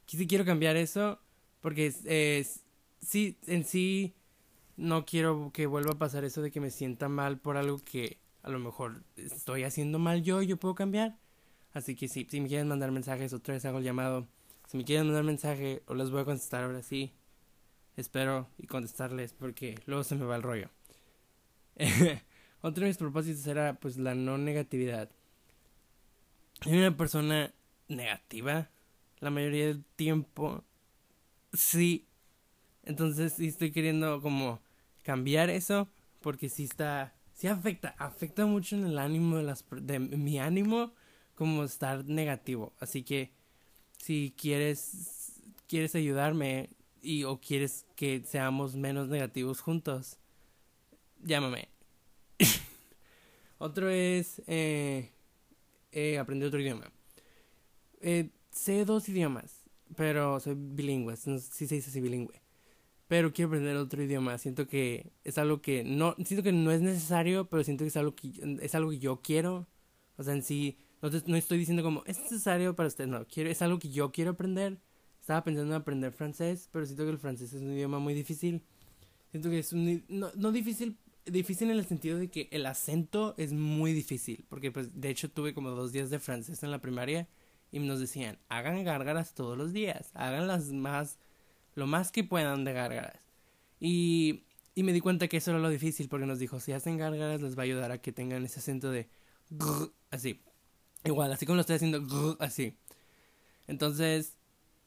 sí 0.07 0.25
quiero 0.25 0.45
cambiar 0.45 0.77
eso. 0.77 1.19
Porque 1.59 1.93
es, 2.05 2.63
sí, 3.01 3.37
en 3.45 3.65
sí 3.65 4.15
no 4.75 5.05
quiero 5.05 5.51
que 5.53 5.67
vuelva 5.67 5.91
a 5.91 5.99
pasar 5.99 6.23
eso 6.23 6.41
de 6.41 6.51
que 6.51 6.61
me 6.61 6.71
sienta 6.71 7.09
mal 7.09 7.39
por 7.39 7.57
algo 7.57 7.79
que 7.79 8.19
a 8.41 8.49
lo 8.49 8.59
mejor 8.59 9.03
estoy 9.15 9.63
haciendo 9.63 9.99
mal 9.99 10.23
yo 10.23 10.41
y 10.41 10.47
yo 10.47 10.57
puedo 10.57 10.75
cambiar. 10.75 11.17
Así 11.73 11.95
que 11.95 12.07
sí, 12.07 12.27
si 12.29 12.39
me 12.39 12.47
quieren 12.47 12.67
mandar 12.67 12.91
mensajes, 12.91 13.33
otra 13.33 13.53
vez 13.53 13.65
hago 13.65 13.79
el 13.79 13.83
llamado. 13.83 14.27
Si 14.67 14.77
me 14.77 14.85
quieren 14.85 15.07
mandar 15.07 15.23
mensaje, 15.23 15.83
o 15.87 15.93
les 15.93 16.09
voy 16.09 16.21
a 16.21 16.25
contestar 16.25 16.63
ahora 16.63 16.81
sí 16.83 17.13
espero 17.97 18.49
y 18.57 18.67
contestarles 18.67 19.33
porque 19.33 19.79
luego 19.85 20.03
se 20.03 20.15
me 20.15 20.25
va 20.25 20.35
el 20.35 20.43
rollo. 20.43 20.69
Otro 22.61 22.81
de 22.81 22.87
mis 22.87 22.97
propósitos 22.97 23.45
era 23.47 23.75
pues 23.75 23.97
la 23.97 24.15
no 24.15 24.37
negatividad. 24.37 25.09
Soy 26.61 26.77
una 26.77 26.95
persona 26.95 27.53
negativa 27.87 28.69
la 29.23 29.31
mayoría 29.31 29.67
del 29.67 29.83
tiempo. 29.95 30.63
Sí. 31.53 32.07
Entonces 32.83 33.33
sí 33.33 33.47
estoy 33.47 33.71
queriendo 33.71 34.21
como 34.21 34.61
cambiar 35.01 35.49
eso 35.49 35.89
porque 36.21 36.49
sí 36.49 36.65
está 36.65 37.15
sí 37.33 37.47
afecta, 37.47 37.95
afecta 37.97 38.45
mucho 38.45 38.75
en 38.75 38.85
el 38.85 38.99
ánimo 38.99 39.37
de 39.37 39.43
las 39.43 39.65
de 39.81 39.99
mi 39.99 40.39
ánimo 40.39 40.93
como 41.35 41.63
estar 41.63 42.05
negativo. 42.05 42.73
Así 42.79 43.03
que 43.03 43.31
si 43.97 44.33
quieres 44.37 45.41
quieres 45.67 45.95
ayudarme 45.95 46.69
y 47.03 47.25
o 47.25 47.39
quieres 47.39 47.85
que 47.95 48.23
seamos 48.25 48.75
menos 48.75 49.09
negativos 49.09 49.59
juntos, 49.61 50.17
llámame. 51.21 51.67
otro 53.57 53.89
es 53.89 54.41
eh, 54.47 55.11
eh, 55.91 56.17
aprender 56.17 56.47
otro 56.47 56.61
idioma. 56.61 56.91
Eh, 58.01 58.29
sé 58.51 58.85
dos 58.85 59.07
idiomas, 59.09 59.65
pero 59.95 60.39
soy 60.39 60.55
bilingüe, 60.57 61.15
no 61.25 61.39
si 61.39 61.67
se 61.67 61.75
dice 61.75 61.89
así 61.89 62.01
bilingüe. 62.01 62.41
Pero 63.07 63.33
quiero 63.33 63.49
aprender 63.49 63.75
otro 63.75 64.01
idioma. 64.01 64.37
Siento 64.37 64.65
que 64.67 65.11
es 65.23 65.37
algo 65.37 65.61
que 65.61 65.83
no, 65.83 66.15
siento 66.25 66.41
que 66.41 66.53
no 66.53 66.71
es 66.71 66.81
necesario, 66.81 67.49
pero 67.49 67.63
siento 67.63 67.83
que 67.83 67.89
es 67.89 67.97
algo 67.97 68.15
que 68.15 68.31
es 68.61 68.75
algo 68.75 68.89
que 68.91 68.99
yo 68.99 69.21
quiero. 69.21 69.67
O 70.17 70.23
sea, 70.23 70.33
en 70.33 70.41
sí, 70.41 70.77
no, 71.01 71.09
no 71.27 71.35
estoy 71.35 71.57
diciendo 71.57 71.83
como 71.83 72.03
es 72.05 72.19
necesario 72.19 72.75
para 72.75 72.87
usted, 72.87 73.07
no, 73.07 73.25
quiero, 73.27 73.49
es 73.49 73.61
algo 73.61 73.77
que 73.77 73.89
yo 73.89 74.11
quiero 74.11 74.31
aprender. 74.31 74.79
Estaba 75.23 75.41
pensando 75.41 75.73
en 75.73 75.79
aprender 75.79 76.11
francés, 76.11 76.67
pero 76.69 76.85
siento 76.85 77.05
que 77.05 77.11
el 77.11 77.17
francés 77.17 77.53
es 77.53 77.61
un 77.61 77.71
idioma 77.71 77.97
muy 77.97 78.13
difícil. 78.13 78.61
Siento 79.31 79.49
que 79.49 79.59
es 79.59 79.71
un 79.71 80.03
no, 80.09 80.29
no 80.35 80.51
difícil, 80.51 80.97
difícil 81.25 81.71
en 81.71 81.77
el 81.77 81.85
sentido 81.85 82.17
de 82.17 82.29
que 82.29 82.49
el 82.51 82.65
acento 82.65 83.33
es 83.37 83.53
muy 83.53 83.93
difícil, 83.93 84.43
porque 84.49 84.69
pues 84.69 84.99
de 84.99 85.09
hecho 85.09 85.31
tuve 85.31 85.53
como 85.53 85.69
dos 85.69 85.93
días 85.93 86.09
de 86.09 86.19
francés 86.19 86.61
en 86.63 86.71
la 86.71 86.81
primaria 86.81 87.29
y 87.71 87.79
nos 87.79 88.01
decían, 88.01 88.37
hagan 88.49 88.83
gárgaras 88.83 89.33
todos 89.33 89.57
los 89.57 89.71
días, 89.71 90.11
hagan 90.13 90.45
las 90.45 90.73
más, 90.73 91.19
lo 91.75 91.87
más 91.87 92.11
que 92.11 92.25
puedan 92.25 92.65
de 92.65 92.73
gárgaras. 92.73 93.21
Y, 93.79 94.43
y 94.75 94.83
me 94.83 94.91
di 94.91 94.99
cuenta 94.99 95.29
que 95.29 95.37
eso 95.37 95.51
era 95.51 95.59
lo 95.61 95.69
difícil, 95.69 96.09
porque 96.09 96.25
nos 96.25 96.39
dijo, 96.39 96.59
si 96.59 96.73
hacen 96.73 96.97
gárgaras 96.97 97.41
les 97.41 97.57
va 97.57 97.61
a 97.61 97.63
ayudar 97.63 97.93
a 97.93 98.01
que 98.01 98.11
tengan 98.11 98.43
ese 98.43 98.59
acento 98.59 98.91
de 98.91 99.07
así. 100.11 100.41
Igual, 101.05 101.31
así 101.31 101.45
como 101.45 101.55
lo 101.55 101.61
estoy 101.61 101.77
haciendo 101.77 102.35
así. 102.41 102.75
Entonces, 103.67 104.35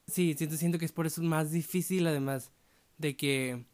sí, 0.07 0.35
siento, 0.35 0.57
siento 0.57 0.79
que 0.79 0.85
es 0.85 0.93
por 0.93 1.07
eso 1.07 1.23
más 1.23 1.51
difícil, 1.51 2.07
además 2.07 2.53
de 2.99 3.17
que 3.17 3.67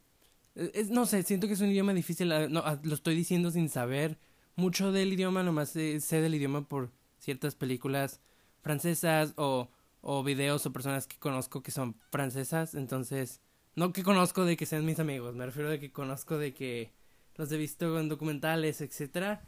eh, 0.55 0.71
es, 0.73 0.89
no 0.89 1.05
sé, 1.05 1.23
siento 1.23 1.47
que 1.47 1.53
es 1.53 1.61
un 1.61 1.69
idioma 1.69 1.93
difícil. 1.93 2.29
No, 2.49 2.63
lo 2.83 2.93
estoy 2.93 3.15
diciendo 3.15 3.51
sin 3.51 3.69
saber 3.69 4.17
mucho 4.55 4.91
del 4.91 5.13
idioma, 5.13 5.43
nomás 5.43 5.69
sé, 5.69 5.99
del 6.21 6.35
idioma 6.35 6.67
por 6.67 6.91
ciertas 7.19 7.55
películas 7.55 8.21
francesas 8.61 9.33
o, 9.37 9.69
o 10.01 10.23
videos 10.23 10.65
o 10.65 10.73
personas 10.73 11.07
que 11.07 11.17
conozco 11.17 11.63
que 11.63 11.71
son 11.71 11.95
francesas. 12.11 12.75
Entonces, 12.75 13.41
no 13.75 13.93
que 13.93 14.03
conozco 14.03 14.45
de 14.45 14.57
que 14.57 14.65
sean 14.65 14.85
mis 14.85 14.99
amigos, 14.99 15.35
me 15.35 15.45
refiero 15.45 15.69
de 15.69 15.79
que 15.79 15.91
conozco 15.91 16.37
de 16.37 16.53
que 16.53 16.91
los 17.35 17.51
he 17.51 17.57
visto 17.57 17.99
en 17.99 18.09
documentales, 18.09 18.81
etcétera, 18.81 19.41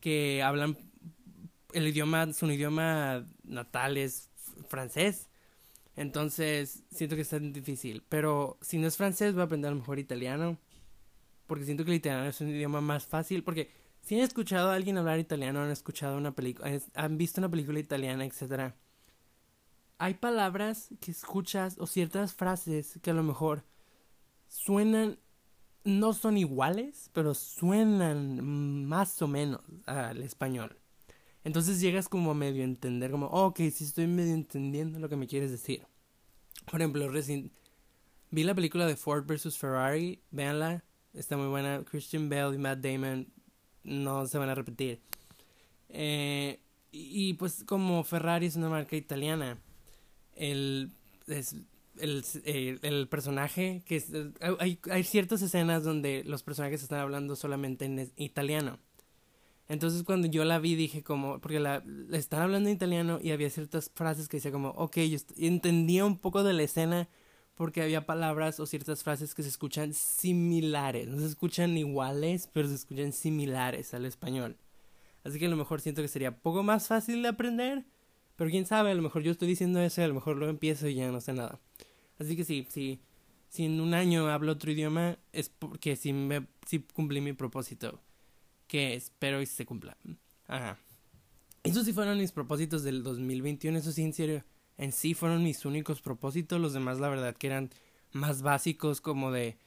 que 0.00 0.42
hablan 0.42 0.76
el 1.72 1.86
idioma, 1.86 2.32
su 2.32 2.50
idioma 2.50 3.28
natal 3.44 3.96
es 3.96 4.30
francés. 4.68 5.29
Entonces, 6.00 6.82
siento 6.90 7.14
que 7.14 7.20
es 7.22 7.28
tan 7.28 7.52
difícil. 7.52 8.02
Pero 8.08 8.56
si 8.62 8.78
no 8.78 8.86
es 8.86 8.96
francés, 8.96 9.34
voy 9.34 9.42
a 9.42 9.44
aprender 9.44 9.68
a 9.68 9.74
lo 9.74 9.80
mejor 9.80 9.98
italiano. 9.98 10.56
Porque 11.46 11.66
siento 11.66 11.84
que 11.84 11.90
el 11.90 11.98
italiano 11.98 12.26
es 12.26 12.40
un 12.40 12.48
idioma 12.48 12.80
más 12.80 13.04
fácil. 13.04 13.44
Porque 13.44 13.70
si 14.00 14.14
han 14.14 14.22
escuchado 14.22 14.70
a 14.70 14.76
alguien 14.76 14.96
hablar 14.96 15.18
italiano, 15.18 15.60
han 15.60 15.70
escuchado 15.70 16.16
una 16.16 16.34
película, 16.34 16.70
han 16.94 17.18
visto 17.18 17.42
una 17.42 17.50
película 17.50 17.80
italiana, 17.80 18.24
etc. 18.24 18.72
Hay 19.98 20.14
palabras 20.14 20.88
que 21.02 21.10
escuchas 21.10 21.76
o 21.78 21.86
ciertas 21.86 22.32
frases 22.32 22.98
que 23.02 23.10
a 23.10 23.14
lo 23.14 23.22
mejor 23.22 23.66
suenan, 24.48 25.18
no 25.84 26.14
son 26.14 26.38
iguales, 26.38 27.10
pero 27.12 27.34
suenan 27.34 28.42
más 28.86 29.20
o 29.20 29.28
menos 29.28 29.60
al 29.84 30.22
español. 30.22 30.79
Entonces 31.44 31.80
llegas 31.80 32.08
como 32.08 32.32
a 32.32 32.34
medio 32.34 32.64
entender, 32.64 33.10
como, 33.10 33.26
oh, 33.26 33.46
ok, 33.46 33.58
sí 33.72 33.84
estoy 33.84 34.06
medio 34.06 34.34
entendiendo 34.34 34.98
lo 34.98 35.08
que 35.08 35.16
me 35.16 35.26
quieres 35.26 35.50
decir. 35.50 35.86
Por 36.70 36.80
ejemplo, 36.80 37.08
recién 37.08 37.50
vi 38.30 38.44
la 38.44 38.54
película 38.54 38.86
de 38.86 38.96
Ford 38.96 39.24
vs. 39.26 39.56
Ferrari, 39.56 40.20
véanla, 40.30 40.84
está 41.14 41.36
muy 41.36 41.48
buena. 41.48 41.82
Christian 41.84 42.28
Bale 42.28 42.54
y 42.54 42.58
Matt 42.58 42.80
Damon 42.80 43.26
no 43.84 44.26
se 44.26 44.38
van 44.38 44.50
a 44.50 44.54
repetir. 44.54 45.00
Eh, 45.88 46.60
y, 46.92 47.34
pues 47.34 47.64
como 47.64 48.04
Ferrari 48.04 48.46
es 48.46 48.56
una 48.56 48.68
marca 48.68 48.96
italiana, 48.96 49.58
el, 50.34 50.90
es, 51.26 51.54
el, 51.98 52.24
el, 52.44 52.80
el 52.82 53.08
personaje, 53.08 53.82
que 53.86 53.96
es, 53.96 54.08
hay, 54.58 54.78
hay 54.90 55.04
ciertas 55.04 55.40
escenas 55.42 55.84
donde 55.84 56.24
los 56.24 56.42
personajes 56.42 56.82
están 56.82 57.00
hablando 57.00 57.36
solamente 57.36 57.84
en 57.84 58.12
italiano. 58.16 58.78
Entonces 59.70 60.02
cuando 60.02 60.26
yo 60.26 60.44
la 60.44 60.58
vi 60.58 60.74
dije 60.74 61.04
como, 61.04 61.40
porque 61.40 61.60
la, 61.60 61.84
están 62.10 62.42
hablando 62.42 62.68
en 62.68 62.74
italiano 62.74 63.20
y 63.22 63.30
había 63.30 63.48
ciertas 63.50 63.88
frases 63.94 64.26
que 64.26 64.38
decía 64.38 64.50
como, 64.50 64.70
ok, 64.70 64.96
yo 64.96 65.18
entendía 65.36 66.04
un 66.04 66.18
poco 66.18 66.42
de 66.42 66.52
la 66.52 66.64
escena 66.64 67.08
porque 67.54 67.80
había 67.80 68.04
palabras 68.04 68.58
o 68.58 68.66
ciertas 68.66 69.04
frases 69.04 69.32
que 69.32 69.44
se 69.44 69.48
escuchan 69.48 69.94
similares, 69.94 71.06
no 71.06 71.20
se 71.20 71.26
escuchan 71.26 71.78
iguales, 71.78 72.50
pero 72.52 72.66
se 72.66 72.74
escuchan 72.74 73.12
similares 73.12 73.94
al 73.94 74.06
español. 74.06 74.56
Así 75.22 75.38
que 75.38 75.46
a 75.46 75.50
lo 75.50 75.56
mejor 75.56 75.80
siento 75.80 76.02
que 76.02 76.08
sería 76.08 76.36
poco 76.36 76.64
más 76.64 76.88
fácil 76.88 77.22
de 77.22 77.28
aprender, 77.28 77.84
pero 78.34 78.50
quién 78.50 78.66
sabe, 78.66 78.90
a 78.90 78.94
lo 78.94 79.02
mejor 79.02 79.22
yo 79.22 79.30
estoy 79.30 79.46
diciendo 79.46 79.80
eso 79.80 80.00
y 80.00 80.04
a 80.04 80.08
lo 80.08 80.14
mejor 80.14 80.36
lo 80.36 80.48
empiezo 80.48 80.88
y 80.88 80.96
ya 80.96 81.12
no 81.12 81.20
sé 81.20 81.32
nada. 81.32 81.60
Así 82.18 82.34
que 82.34 82.42
sí, 82.42 82.66
sí, 82.68 82.98
si 83.48 83.66
en 83.66 83.80
un 83.80 83.94
año 83.94 84.28
hablo 84.30 84.50
otro 84.50 84.72
idioma 84.72 85.18
es 85.32 85.48
porque 85.48 85.94
sí, 85.94 86.12
me, 86.12 86.48
sí 86.66 86.84
cumplí 86.92 87.20
mi 87.20 87.34
propósito 87.34 88.00
que 88.70 88.94
espero 88.94 89.42
y 89.42 89.46
se 89.46 89.66
cumpla. 89.66 89.96
Ajá. 90.46 90.78
Esos 91.64 91.84
sí 91.84 91.92
fueron 91.92 92.18
mis 92.18 92.30
propósitos 92.30 92.84
del 92.84 93.02
2021, 93.02 93.76
eso 93.76 93.90
sí, 93.90 94.02
en 94.02 94.12
serio. 94.12 94.44
En 94.78 94.92
sí 94.92 95.12
fueron 95.12 95.42
mis 95.42 95.64
únicos 95.64 96.00
propósitos, 96.00 96.60
los 96.60 96.72
demás 96.72 97.00
la 97.00 97.08
verdad 97.08 97.36
que 97.36 97.48
eran 97.48 97.70
más 98.12 98.42
básicos 98.42 99.00
como 99.00 99.32
de 99.32 99.58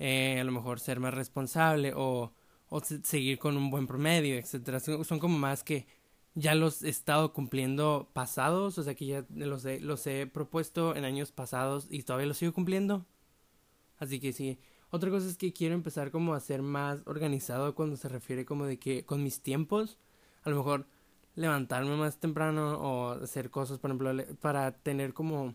eh, 0.00 0.38
a 0.40 0.44
lo 0.44 0.50
mejor 0.50 0.80
ser 0.80 0.98
más 0.98 1.14
responsable 1.14 1.92
o, 1.94 2.32
o 2.68 2.80
seguir 2.80 3.38
con 3.38 3.56
un 3.56 3.70
buen 3.70 3.86
promedio, 3.86 4.36
etcétera. 4.36 4.80
Son, 4.80 5.20
como 5.20 5.38
más 5.38 5.62
que 5.62 5.86
ya 6.34 6.56
los 6.56 6.82
he 6.82 6.88
estado 6.88 7.32
cumpliendo 7.32 8.10
pasados, 8.12 8.78
o 8.78 8.82
sea 8.82 8.96
que 8.96 9.06
ya 9.06 9.24
los 9.32 9.64
he, 9.64 9.78
los 9.78 10.04
he 10.08 10.26
propuesto 10.26 10.96
en 10.96 11.04
años 11.04 11.30
pasados 11.30 11.86
y 11.88 12.02
todavía 12.02 12.26
los 12.26 12.38
sigo 12.38 12.52
cumpliendo. 12.52 13.06
Así 13.98 14.18
que 14.18 14.32
sí, 14.32 14.58
otra 14.90 15.10
cosa 15.10 15.28
es 15.28 15.36
que 15.36 15.52
quiero 15.52 15.74
empezar 15.74 16.10
como 16.10 16.34
a 16.34 16.40
ser 16.40 16.62
más 16.62 17.02
organizado 17.06 17.74
cuando 17.74 17.96
se 17.96 18.08
refiere 18.08 18.44
como 18.44 18.66
de 18.66 18.78
que 18.78 19.04
con 19.04 19.22
mis 19.22 19.40
tiempos, 19.40 19.98
a 20.42 20.50
lo 20.50 20.56
mejor 20.56 20.86
levantarme 21.36 21.96
más 21.96 22.18
temprano 22.18 22.78
o 22.78 23.10
hacer 23.12 23.50
cosas, 23.50 23.78
por 23.78 23.90
ejemplo, 23.90 24.36
para 24.40 24.72
tener 24.72 25.14
como 25.14 25.54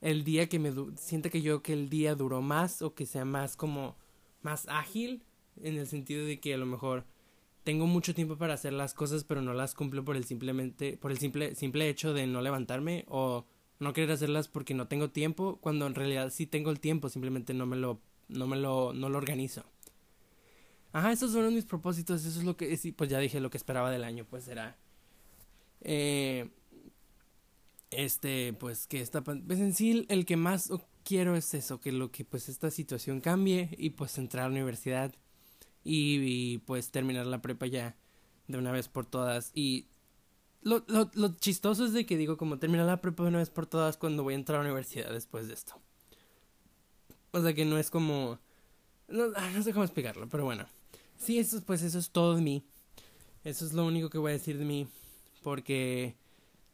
el 0.00 0.24
día 0.24 0.48
que 0.48 0.58
me 0.58 0.72
sienta 0.96 1.30
que 1.30 1.42
yo 1.42 1.62
que 1.62 1.72
el 1.72 1.88
día 1.88 2.14
duró 2.14 2.40
más 2.40 2.82
o 2.82 2.94
que 2.94 3.06
sea 3.06 3.24
más 3.24 3.56
como 3.56 3.96
más 4.42 4.68
ágil 4.68 5.22
en 5.56 5.76
el 5.76 5.86
sentido 5.86 6.24
de 6.24 6.38
que 6.38 6.54
a 6.54 6.58
lo 6.58 6.66
mejor 6.66 7.04
tengo 7.64 7.86
mucho 7.86 8.14
tiempo 8.14 8.36
para 8.36 8.54
hacer 8.54 8.72
las 8.72 8.94
cosas 8.94 9.24
pero 9.24 9.42
no 9.42 9.54
las 9.54 9.74
cumplo 9.74 10.04
por 10.04 10.16
el 10.16 10.24
simplemente 10.24 10.96
por 10.96 11.10
el 11.10 11.18
simple 11.18 11.54
simple 11.56 11.88
hecho 11.88 12.14
de 12.14 12.26
no 12.26 12.40
levantarme 12.42 13.04
o 13.08 13.44
no 13.80 13.92
querer 13.92 14.12
hacerlas 14.12 14.48
porque 14.48 14.74
no 14.74 14.86
tengo 14.86 15.10
tiempo 15.10 15.58
cuando 15.60 15.86
en 15.86 15.94
realidad 15.94 16.30
sí 16.30 16.46
tengo 16.46 16.70
el 16.70 16.80
tiempo 16.80 17.08
simplemente 17.08 17.52
no 17.52 17.66
me 17.66 17.76
lo 17.76 18.00
no 18.28 18.46
me 18.46 18.56
lo, 18.56 18.92
no 18.92 19.08
lo 19.08 19.18
organizo. 19.18 19.64
Ajá, 20.92 21.12
esos 21.12 21.32
fueron 21.32 21.54
mis 21.54 21.66
propósitos, 21.66 22.24
eso 22.24 22.38
es 22.40 22.44
lo 22.44 22.56
que, 22.56 22.78
pues 22.96 23.10
ya 23.10 23.18
dije 23.18 23.40
lo 23.40 23.50
que 23.50 23.58
esperaba 23.58 23.90
del 23.90 24.04
año, 24.04 24.24
pues 24.24 24.48
era, 24.48 24.76
eh, 25.82 26.50
este, 27.90 28.54
pues 28.54 28.86
que 28.86 29.00
esta, 29.00 29.22
pues 29.22 29.60
en 29.60 29.74
sí 29.74 30.06
el 30.08 30.24
que 30.24 30.36
más 30.36 30.70
quiero 31.04 31.36
es 31.36 31.54
eso, 31.54 31.80
que 31.80 31.92
lo 31.92 32.10
que 32.10 32.24
pues 32.24 32.48
esta 32.48 32.70
situación 32.70 33.20
cambie 33.20 33.70
y 33.78 33.90
pues 33.90 34.18
entrar 34.18 34.44
a 34.44 34.48
la 34.48 34.54
universidad 34.54 35.14
y, 35.84 36.58
pues 36.58 36.90
terminar 36.90 37.26
la 37.26 37.40
prepa 37.40 37.66
ya 37.66 37.96
de 38.46 38.58
una 38.58 38.72
vez 38.72 38.88
por 38.88 39.06
todas 39.06 39.50
y 39.54 39.86
lo, 40.62 40.84
lo, 40.88 41.10
lo 41.14 41.34
chistoso 41.36 41.86
es 41.86 41.92
de 41.92 42.04
que 42.04 42.16
digo 42.16 42.36
como 42.36 42.58
terminar 42.58 42.86
la 42.86 43.00
prepa 43.00 43.22
de 43.22 43.30
una 43.30 43.38
vez 43.38 43.50
por 43.50 43.66
todas 43.66 43.96
cuando 43.96 44.22
voy 44.22 44.34
a 44.34 44.36
entrar 44.36 44.60
a 44.60 44.64
la 44.64 44.68
universidad 44.70 45.12
después 45.12 45.48
de 45.48 45.54
esto. 45.54 45.80
O 47.30 47.42
sea 47.42 47.54
que 47.54 47.64
no 47.64 47.78
es 47.78 47.90
como... 47.90 48.38
No, 49.08 49.24
ah, 49.36 49.50
no 49.54 49.62
sé 49.62 49.72
cómo 49.72 49.84
explicarlo, 49.84 50.28
pero 50.28 50.44
bueno. 50.44 50.66
Sí, 51.16 51.38
eso, 51.38 51.62
pues 51.64 51.82
eso 51.82 51.98
es 51.98 52.10
todo 52.10 52.36
de 52.36 52.42
mí. 52.42 52.64
Eso 53.44 53.64
es 53.64 53.72
lo 53.72 53.86
único 53.86 54.10
que 54.10 54.18
voy 54.18 54.30
a 54.30 54.34
decir 54.34 54.58
de 54.58 54.64
mí. 54.64 54.86
Porque 55.42 56.14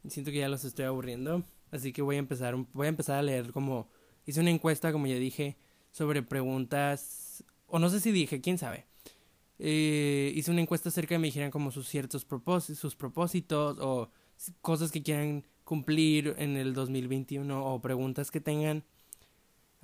siento 0.09 0.31
que 0.31 0.39
ya 0.39 0.49
los 0.49 0.65
estoy 0.65 0.85
aburriendo. 0.85 1.43
Así 1.71 1.93
que 1.93 2.03
voy 2.03 2.17
a 2.17 2.21
empezar, 2.21 2.57
voy 2.73 2.87
a 2.87 2.91
empezar 2.91 3.19
a 3.19 3.23
leer 3.23 3.53
como... 3.53 3.89
Hice 4.27 4.41
una 4.41 4.51
encuesta, 4.51 4.93
como 4.93 5.07
ya 5.07 5.17
dije, 5.17 5.57
sobre 5.91 6.23
preguntas... 6.23 7.45
O 7.67 7.79
no 7.79 7.91
sé 7.91 8.01
si 8.01 8.13
dije, 8.13 8.41
quién 8.41 8.59
sabe. 8.59 8.87
Eh, 9.59 10.33
hice 10.35 10.51
una 10.51 10.61
encuesta 10.61 10.89
acerca 10.89 11.15
de 11.15 11.21
me 11.21 11.29
dijeran 11.29 11.51
como 11.51 11.71
sus 11.71 11.89
ciertos 11.89 12.25
propósitos, 12.25 12.79
sus 12.79 12.97
propósitos 12.97 13.79
o 13.81 14.11
cosas 14.61 14.91
que 14.91 15.03
quieran 15.03 15.45
cumplir 15.65 16.35
en 16.39 16.57
el 16.57 16.75
2021 16.75 17.65
o 17.65 17.81
preguntas 17.81 18.31
que 18.31 18.41
tengan. 18.41 18.85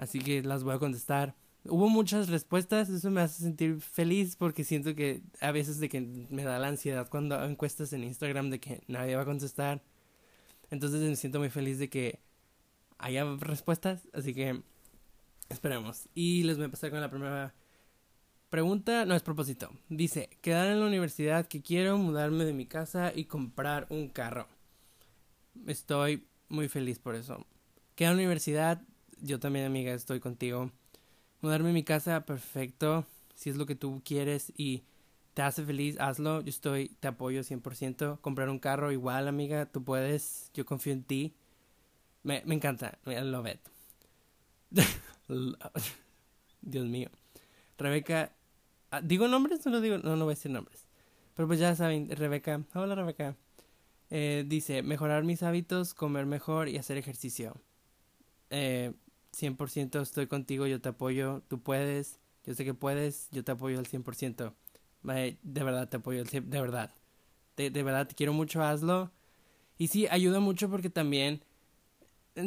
Así 0.01 0.19
que 0.19 0.43
las 0.43 0.65
voy 0.65 0.75
a 0.75 0.79
contestar. 0.79 1.37
Hubo 1.65 1.89
muchas 1.89 2.29
respuestas, 2.29 2.89
eso 2.89 3.11
me 3.11 3.21
hace 3.21 3.43
sentir 3.43 3.81
feliz 3.81 4.35
porque 4.37 4.65
siento 4.65 4.95
que 4.95 5.23
a 5.41 5.53
veces 5.53 5.79
de 5.79 5.89
que 5.91 6.01
me 6.31 6.43
da 6.43 6.59
la 6.59 6.69
ansiedad 6.69 7.09
cuando 7.09 7.35
hago 7.35 7.47
encuestas 7.47 7.93
en 7.93 8.05
Instagram 8.05 8.51
de 8.51 8.61
que 8.61 8.83
nadie 8.89 9.17
va 9.17 9.23
a 9.23 9.27
contestar. 9.27 9.83
Entonces 10.71 11.01
me 11.03 11.17
siento 11.17 11.39
muy 11.39 11.51
feliz 11.51 11.79
de 11.79 11.91
que 11.91 12.19
haya 12.99 13.25
respuestas, 13.39 14.09
así 14.15 14.35
que 14.35 14.63
Esperemos. 15.51 16.09
Y 16.15 16.45
les 16.45 16.57
voy 16.57 16.67
a 16.67 16.71
pasar 16.71 16.91
con 16.91 17.01
la 17.01 17.11
primera 17.11 17.53
pregunta. 18.51 19.05
No 19.05 19.17
es 19.17 19.23
propósito. 19.23 19.71
Dice, 19.89 20.31
quedar 20.41 20.69
en 20.69 20.79
la 20.79 20.87
universidad 20.87 21.47
que 21.47 21.61
quiero, 21.61 21.99
mudarme 21.99 22.45
de 22.45 22.53
mi 22.53 22.67
casa 22.67 23.13
y 23.15 23.25
comprar 23.25 23.87
un 23.91 24.09
carro. 24.09 24.47
Estoy 25.67 26.29
muy 26.49 26.69
feliz 26.69 27.01
por 27.01 27.17
eso. 27.17 27.45
Quedar 27.97 28.13
en 28.13 28.19
la 28.19 28.23
universidad, 28.23 28.81
yo 29.23 29.41
también 29.41 29.67
amiga, 29.67 29.93
estoy 29.93 30.21
contigo. 30.21 30.71
Mudarme 31.41 31.69
de 31.69 31.75
mi 31.75 31.85
casa, 31.85 32.25
perfecto. 32.25 33.07
Si 33.35 33.51
es 33.51 33.57
lo 33.57 33.67
que 33.67 33.75
tú 33.75 34.03
quieres 34.05 34.53
y 34.57 34.83
te 35.35 35.43
hace 35.43 35.65
feliz, 35.65 35.99
hazlo. 35.99 36.41
Yo 36.43 36.51
estoy, 36.51 36.91
te 37.01 37.09
apoyo 37.09 37.43
100%. 37.43 38.21
Comprar 38.21 38.49
un 38.51 38.59
carro, 38.59 38.93
igual 38.93 39.29
amiga, 39.29 39.67
tú 39.67 39.83
puedes. 39.83 40.51
Yo 40.55 40.67
confío 40.67 40.93
en 40.93 41.03
ti. 41.03 41.35
Me, 42.23 42.43
encanta. 42.47 42.99
I 43.07 43.21
love 43.23 43.47
it. 43.47 43.61
Dios 46.61 46.87
mío. 46.87 47.09
Rebeca. 47.79 48.33
Ah, 48.91 49.01
¿Digo 49.01 49.29
nombres 49.29 49.65
no 49.67 49.81
digo? 49.81 49.99
No, 49.99 50.17
no 50.17 50.25
voy 50.25 50.33
a 50.33 50.35
decir 50.35 50.51
nombres. 50.51 50.87
Pero 51.35 51.47
pues 51.47 51.59
ya 51.59 51.75
saben, 51.75 52.11
Rebeca. 52.11 52.63
Hola, 52.75 52.95
Rebeca. 52.95 53.37
Eh, 54.11 54.45
dice, 54.47 54.83
mejorar 54.83 55.25
mis 55.25 55.43
hábitos, 55.43 55.95
comer 55.95 56.27
mejor 56.27 56.69
y 56.69 56.77
hacer 56.77 56.99
ejercicio. 56.99 57.55
Eh, 58.51 58.93
100% 59.33 60.01
estoy 60.01 60.27
contigo, 60.27 60.67
yo 60.67 60.81
te 60.81 60.91
apoyo, 60.91 61.43
tú 61.49 61.61
puedes, 61.61 62.19
yo 62.45 62.55
sé 62.55 62.65
que 62.65 62.75
puedes, 62.75 63.29
yo 63.31 63.45
te 63.45 63.53
apoyo 63.53 63.79
al 63.79 63.87
100%. 63.87 64.55
Eh, 65.15 65.39
de 65.43 65.65
verdad 65.65 65.89
te 65.89 65.99
apoyo, 65.99 66.25
de 66.25 66.41
verdad. 66.41 66.91
De, 67.57 67.71
de 67.71 67.83
verdad 67.83 68.07
te 68.07 68.15
quiero 68.15 68.33
mucho, 68.33 68.63
hazlo. 68.63 69.11
Y 69.79 69.89
sí, 69.89 70.07
ayuda 70.09 70.41
mucho 70.41 70.69
porque 70.69 70.91
también 70.91 71.43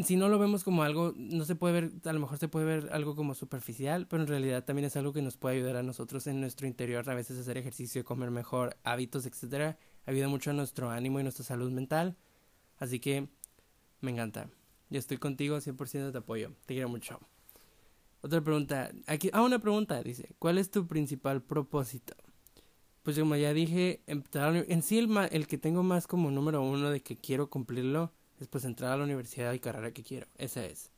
si 0.03 0.15
no 0.15 0.29
lo 0.29 0.39
vemos 0.39 0.63
como 0.63 0.83
algo, 0.83 1.13
no 1.15 1.45
se 1.45 1.55
puede 1.55 1.73
ver, 1.73 1.91
a 2.05 2.13
lo 2.13 2.19
mejor 2.19 2.37
se 2.37 2.47
puede 2.47 2.65
ver 2.65 2.89
algo 2.91 3.15
como 3.15 3.35
superficial, 3.35 4.07
pero 4.07 4.23
en 4.23 4.27
realidad 4.27 4.63
también 4.63 4.85
es 4.85 4.95
algo 4.95 5.13
que 5.13 5.21
nos 5.21 5.37
puede 5.37 5.57
ayudar 5.57 5.75
a 5.75 5.83
nosotros 5.83 6.25
en 6.27 6.39
nuestro 6.39 6.67
interior, 6.67 7.07
a 7.09 7.13
veces 7.13 7.37
hacer 7.37 7.57
ejercicio, 7.57 8.03
comer 8.03 8.31
mejor, 8.31 8.77
hábitos, 8.83 9.25
etcétera, 9.25 9.77
ayuda 10.05 10.29
mucho 10.29 10.51
a 10.51 10.53
nuestro 10.53 10.89
ánimo 10.89 11.19
y 11.19 11.23
nuestra 11.23 11.43
salud 11.43 11.71
mental. 11.71 12.15
Así 12.79 12.99
que 12.99 13.27
me 14.01 14.11
encanta. 14.11 14.49
Yo 14.93 15.00
estoy 15.00 15.17
contigo, 15.17 15.57
100% 15.57 16.12
te 16.12 16.17
apoyo. 16.19 16.51
Te 16.67 16.75
quiero 16.75 16.88
mucho. 16.88 17.19
Otra 18.21 18.41
pregunta. 18.41 18.91
Aquí, 19.07 19.31
ah, 19.33 19.41
una 19.41 19.57
pregunta. 19.57 20.03
Dice, 20.03 20.35
¿cuál 20.38 20.59
es 20.59 20.69
tu 20.69 20.85
principal 20.85 21.41
propósito? 21.41 22.13
Pues 23.01 23.17
como 23.17 23.35
ya 23.35 23.55
dije, 23.55 24.03
en 24.05 24.83
sí 24.83 25.00
el, 25.00 25.47
que 25.47 25.57
tengo 25.57 25.81
más 25.81 26.05
como 26.05 26.29
número 26.29 26.62
uno 26.62 26.91
de 26.91 27.01
que 27.01 27.17
quiero 27.17 27.50
cumplirlo 27.50 28.13
después 28.38 28.65
entrar 28.65 28.91
a 28.91 28.97
la 28.97 29.05
universidad 29.05 29.51
y 29.53 29.59
carrera 29.59 29.91
que 29.93 30.03
quiero. 30.03 30.27
Esa 30.38 30.63
es. 30.63 30.91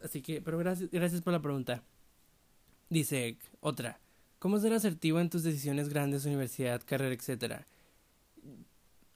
Así 0.00 0.22
que, 0.22 0.40
pero 0.40 0.56
gracias, 0.56 0.88
gracias 0.88 1.20
por 1.20 1.32
la 1.32 1.42
pregunta. 1.42 1.82
Dice 2.90 3.38
otra. 3.58 3.98
¿Cómo 4.38 4.60
ser 4.60 4.72
asertivo 4.72 5.18
en 5.18 5.30
tus 5.30 5.42
decisiones 5.42 5.88
grandes, 5.88 6.26
universidad, 6.26 6.80
carrera, 6.86 7.12
etcétera? 7.12 7.66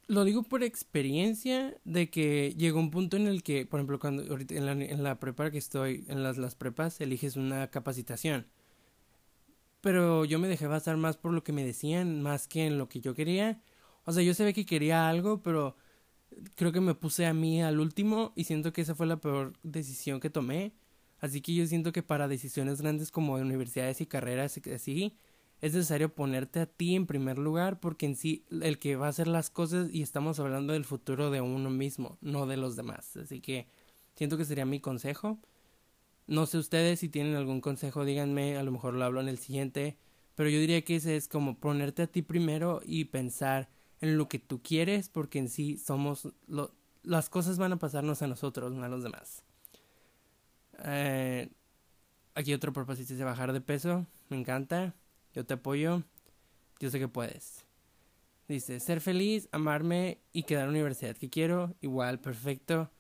Lo 0.09 0.25
digo 0.25 0.43
por 0.43 0.63
experiencia 0.63 1.77
de 1.85 2.11
que 2.11 2.55
llegó 2.57 2.81
un 2.81 2.91
punto 2.91 3.17
en 3.17 3.27
el 3.27 3.43
que, 3.43 3.67
por 3.67 3.81
ejemplo, 3.81 3.99
cuando 3.99 4.23
ahorita 4.31 4.55
en 4.55 4.67
la, 4.67 4.73
en 4.73 5.03
la 5.03 5.19
prepa 5.21 5.51
que 5.51 5.59
estoy, 5.59 6.05
en 6.09 6.23
las, 6.23 6.39
las 6.39 6.55
prepas, 6.55 7.01
eliges 7.01 7.37
una 7.37 7.69
capacitación. 7.71 8.47
Pero 9.81 10.25
yo 10.25 10.39
me 10.39 10.49
dejé 10.49 10.67
basar 10.67 10.97
más 10.97 11.17
por 11.17 11.33
lo 11.33 11.43
que 11.45 11.53
me 11.53 11.65
decían, 11.65 12.23
más 12.23 12.47
que 12.49 12.67
en 12.67 12.79
lo 12.79 12.89
que 12.89 13.01
yo 13.01 13.15
quería. 13.15 13.61
O 14.05 14.13
sea, 14.13 14.23
yo 14.23 14.35
sabía 14.35 14.53
que 14.53 14.67
quería 14.67 15.09
algo, 15.09 15.43
pero 15.43 15.77
creo 16.55 16.73
que 16.73 16.81
me 16.81 16.95
puse 16.95 17.27
a 17.27 17.35
mí 17.35 17.63
al 17.63 17.81
último 17.81 18.33
y 18.37 18.45
siento 18.45 18.73
que 18.73 18.83
esa 18.83 18.95
fue 18.95 19.07
la 19.07 19.19
peor 19.21 19.55
decisión 19.63 20.21
que 20.21 20.31
tomé. 20.31 20.73
Así 21.21 21.41
que 21.41 21.55
yo 21.55 21.67
siento 21.67 21.93
que 21.93 22.03
para 22.03 22.29
decisiones 22.29 22.81
grandes 22.83 23.11
como 23.11 23.35
universidades 23.35 24.01
y 24.01 24.07
carreras 24.07 24.59
así, 24.75 25.17
es 25.63 25.75
necesario 25.75 26.13
ponerte 26.13 26.59
a 26.59 26.67
ti 26.67 26.97
en 26.97 27.07
primer 27.07 27.39
lugar 27.39 27.79
porque 27.79 28.05
en 28.05 28.17
sí 28.17 28.45
el 28.51 28.81
que 28.81 28.97
va 28.97 29.07
a 29.07 29.11
hacer 29.11 29.29
las 29.29 29.49
cosas 29.49 29.89
y 29.93 30.03
estamos 30.03 30.41
hablando 30.41 30.73
del 30.73 30.85
futuro 30.85 31.31
de 31.31 31.41
uno 31.41 31.71
mismo, 31.71 32.19
no 32.21 32.47
de 32.47 32.57
los 32.57 32.75
demás. 32.75 33.17
Así 33.17 33.41
que 33.41 33.69
siento 34.17 34.37
que 34.37 34.45
sería 34.45 34.67
mi 34.67 34.81
consejo. 34.81 35.39
No 36.27 36.47
sé 36.47 36.59
ustedes 36.59 36.99
si 36.99 37.09
tienen 37.09 37.37
algún 37.37 37.61
consejo, 37.61 38.05
díganme, 38.05 38.57
a 38.57 38.65
lo 38.65 38.73
mejor 38.73 38.95
lo 38.95 39.05
hablo 39.05 39.21
en 39.21 39.29
el 39.29 39.39
siguiente, 39.39 39.99
pero 40.35 40.49
yo 40.51 40.59
diría 40.59 40.83
que 40.83 40.97
ese 40.97 41.17
es 41.17 41.29
como 41.29 41.57
ponerte 41.59 42.03
a 42.03 42.07
ti 42.09 42.23
primero 42.23 42.81
y 42.85 43.05
pensar 43.05 43.69
en 44.01 44.19
lo 44.19 44.29
que 44.29 44.41
tú 44.41 44.63
quieres, 44.63 45.09
porque 45.09 45.39
en 45.39 45.49
sí 45.49 45.79
somos 45.79 46.29
lo, 46.49 46.75
las 47.05 47.29
cosas 47.31 47.59
van 47.59 47.73
a 47.73 47.79
pasarnos 47.79 48.21
a 48.23 48.27
nosotros, 48.27 48.73
no 48.73 48.83
a 48.83 48.89
los 48.89 49.05
demás. 49.05 49.45
Eh, 50.85 51.53
aquí 52.35 52.53
otro 52.53 52.73
propósito 52.73 53.13
es 53.13 53.19
de 53.21 53.25
bajar 53.25 53.53
de 53.53 53.61
peso, 53.61 54.07
me 54.29 54.37
encanta, 54.37 54.97
yo 55.35 55.45
te 55.45 55.55
apoyo, 55.55 56.03
yo 56.81 56.91
sé 56.91 56.99
que 56.99 57.09
puedes. 57.09 57.65
Dice, 58.49 58.81
ser 58.81 59.01
feliz, 59.01 59.49
amarme 59.53 60.19
y 60.33 60.43
quedar 60.43 60.63
en 60.63 60.69
la 60.69 60.73
universidad 60.73 61.17
que 61.17 61.31
quiero, 61.31 61.75
igual, 61.81 62.21
perfecto. 62.21 62.91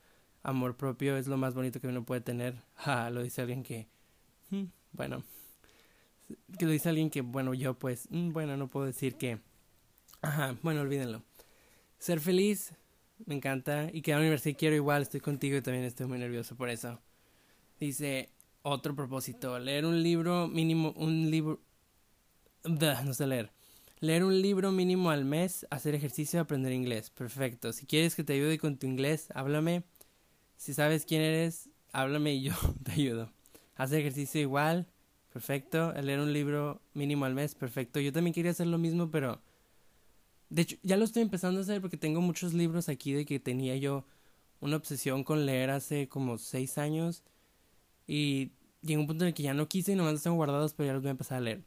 Amor 0.43 0.77
propio 0.77 1.17
es 1.17 1.27
lo 1.27 1.37
más 1.37 1.55
bonito 1.55 1.81
que 1.81 1.89
uno 1.89 2.05
puede 2.05 2.21
tener. 2.21 2.63
Ja, 2.75 3.11
lo 3.11 3.23
dice 3.23 3.43
alguien 3.43 3.63
que, 3.63 3.89
mm, 4.51 4.65
bueno, 4.93 5.23
que 6.59 6.65
lo 6.65 6.73
dice 6.73 6.89
alguien 6.89 7.11
que, 7.11 7.21
bueno, 7.21 7.55
yo 7.55 7.79
pues, 7.79 8.09
mm, 8.11 8.33
bueno, 8.33 8.57
no 8.57 8.69
puedo 8.69 8.87
decir 8.87 9.17
que 9.17 9.41
Ajá, 10.23 10.57
bueno, 10.63 10.83
olvídenlo. 10.83 11.25
Ser 11.99 12.21
feliz, 12.21 12.73
me 13.27 13.35
encanta. 13.35 13.91
Y 13.93 14.03
que 14.03 14.13
a 14.13 14.17
la 14.17 14.21
universidad 14.23 14.57
quiero 14.57 14.77
igual, 14.77 15.03
estoy 15.03 15.21
contigo 15.21 15.57
y 15.57 15.63
también 15.63 15.85
estoy 15.85 16.07
muy 16.07 16.19
nervioso 16.19 16.57
por 16.57 16.69
eso. 16.69 17.01
Dice, 17.81 18.31
otro 18.63 18.95
propósito, 18.95 19.59
leer 19.59 19.85
un 19.85 20.03
libro 20.03 20.47
mínimo, 20.47 20.95
un 20.97 21.31
libro... 21.31 21.61
no 22.65 23.15
sé 23.15 23.27
leer. 23.27 23.51
Leer 24.01 24.25
un 24.25 24.43
libro 24.43 24.73
mínimo 24.73 25.11
al 25.11 25.25
mes, 25.25 25.67
hacer 25.71 25.95
ejercicio 25.95 26.41
aprender 26.41 26.73
inglés. 26.73 27.11
Perfecto. 27.11 27.73
Si 27.73 27.87
quieres 27.87 28.15
que 28.15 28.25
te 28.25 28.33
ayude 28.33 28.59
con 28.59 28.77
tu 28.77 28.87
inglés, 28.87 29.29
háblame. 29.35 29.85
Si 30.57 30.75
sabes 30.75 31.05
quién 31.05 31.23
eres, 31.23 31.71
háblame 31.93 32.35
y 32.35 32.43
yo 32.43 32.55
te 32.83 32.93
ayudo. 32.93 33.33
Hacer 33.77 34.01
ejercicio 34.01 34.41
igual. 34.41 34.89
Perfecto. 35.33 35.93
Leer 35.93 36.21
un 36.21 36.33
libro 36.33 36.81
mínimo 36.95 37.25
al 37.25 37.35
mes. 37.35 37.55
Perfecto. 37.55 38.01
Yo 38.01 38.13
también 38.13 38.35
quería 38.35 38.51
hacer 38.51 38.67
lo 38.67 38.79
mismo, 38.79 39.11
pero 39.11 39.41
de 40.51 40.63
hecho, 40.63 40.77
ya 40.83 40.97
lo 40.97 41.05
estoy 41.05 41.23
empezando 41.23 41.61
a 41.61 41.63
hacer 41.63 41.81
porque 41.81 41.97
tengo 41.97 42.21
muchos 42.21 42.53
libros 42.53 42.89
aquí 42.89 43.13
de 43.13 43.25
que 43.25 43.41
tenía 43.41 43.77
yo 43.77 44.05
una 44.61 44.77
obsesión 44.77 45.25
con 45.25 45.47
leer 45.47 45.71
hace 45.71 46.09
como 46.09 46.39
seis 46.39 46.77
años. 46.77 47.23
Y 48.07 48.51
llegó 48.83 49.01
un 49.01 49.07
punto 49.07 49.25
en 49.25 49.29
el 49.29 49.35
que 49.35 49.45
ya 49.45 49.55
no 49.55 49.69
quise 49.69 49.93
y 49.93 49.95
nomás 49.95 50.25
los 50.25 50.35
guardados, 50.35 50.75
pero 50.75 50.89
ya 50.89 50.93
los 50.93 51.03
voy 51.03 51.09
a 51.09 51.13
empezar 51.13 51.39
a 51.39 51.41
leer. 51.41 51.63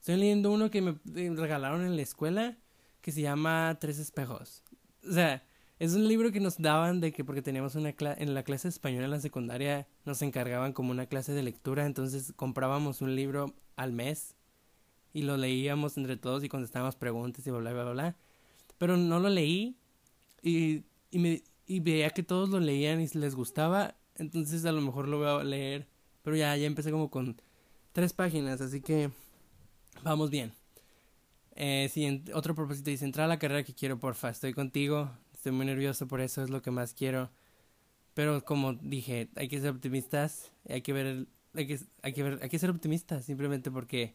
Estoy 0.00 0.16
leyendo 0.16 0.50
uno 0.50 0.70
que 0.70 0.80
me 0.80 0.96
regalaron 1.04 1.84
en 1.84 1.94
la 1.94 2.02
escuela 2.02 2.56
que 3.02 3.12
se 3.12 3.20
llama 3.20 3.76
Tres 3.80 3.98
Espejos. 3.98 4.62
O 5.06 5.12
sea, 5.12 5.44
es 5.78 5.94
un 5.94 6.08
libro 6.08 6.32
que 6.32 6.40
nos 6.40 6.56
daban 6.56 7.00
de 7.00 7.12
que 7.12 7.22
porque 7.22 7.42
teníamos 7.42 7.74
una 7.74 7.92
clase, 7.92 8.22
en 8.22 8.32
la 8.32 8.42
clase 8.42 8.68
española 8.68 9.04
en 9.04 9.10
la 9.10 9.20
secundaria 9.20 9.86
nos 10.06 10.22
encargaban 10.22 10.72
como 10.72 10.90
una 10.90 11.06
clase 11.06 11.32
de 11.32 11.42
lectura, 11.42 11.84
entonces 11.84 12.32
comprábamos 12.34 13.02
un 13.02 13.14
libro 13.14 13.54
al 13.76 13.92
mes 13.92 14.36
y 15.12 15.22
lo 15.22 15.36
leíamos 15.36 15.98
entre 15.98 16.16
todos 16.16 16.44
y 16.44 16.48
contestábamos 16.48 16.96
preguntas 16.96 17.46
y 17.46 17.50
bla 17.50 17.60
bla 17.60 17.84
bla 17.84 17.92
bla 17.92 18.16
pero 18.78 18.96
no 18.96 19.20
lo 19.20 19.28
leí 19.28 19.76
y, 20.42 20.84
y, 21.10 21.18
me, 21.18 21.42
y 21.66 21.80
veía 21.80 22.08
que 22.10 22.22
todos 22.22 22.48
lo 22.48 22.58
leían 22.58 23.02
y 23.02 23.08
les 23.08 23.34
gustaba, 23.34 23.94
entonces 24.16 24.64
a 24.64 24.72
lo 24.72 24.80
mejor 24.80 25.08
lo 25.08 25.18
voy 25.18 25.26
a 25.28 25.44
leer, 25.44 25.86
pero 26.22 26.36
ya, 26.36 26.56
ya 26.56 26.66
empecé 26.66 26.90
como 26.90 27.10
con 27.10 27.40
tres 27.92 28.14
páginas, 28.14 28.62
así 28.62 28.80
que 28.80 29.10
vamos 30.02 30.30
bien. 30.30 30.52
Eh, 31.56 31.90
sí, 31.92 32.24
otro 32.32 32.54
propósito 32.54 32.90
dice, 32.90 33.04
entrar 33.04 33.26
a 33.26 33.28
la 33.28 33.38
carrera 33.38 33.64
que 33.64 33.74
quiero, 33.74 33.98
porfa, 33.98 34.30
estoy 34.30 34.54
contigo, 34.54 35.10
estoy 35.34 35.52
muy 35.52 35.66
nervioso 35.66 36.06
por 36.08 36.20
eso, 36.20 36.42
es 36.42 36.50
lo 36.50 36.62
que 36.62 36.70
más 36.70 36.94
quiero. 36.94 37.30
Pero 38.14 38.44
como 38.44 38.74
dije, 38.74 39.28
hay 39.36 39.48
que 39.48 39.60
ser 39.60 39.70
optimistas, 39.70 40.52
hay 40.68 40.82
que 40.82 40.92
ver, 40.92 41.26
hay 41.54 41.66
que, 41.66 41.80
hay 42.02 42.12
que 42.12 42.22
ver, 42.22 42.38
hay 42.42 42.48
que 42.48 42.58
ser 42.58 42.70
optimistas, 42.70 43.24
simplemente 43.24 43.70
porque 43.70 44.14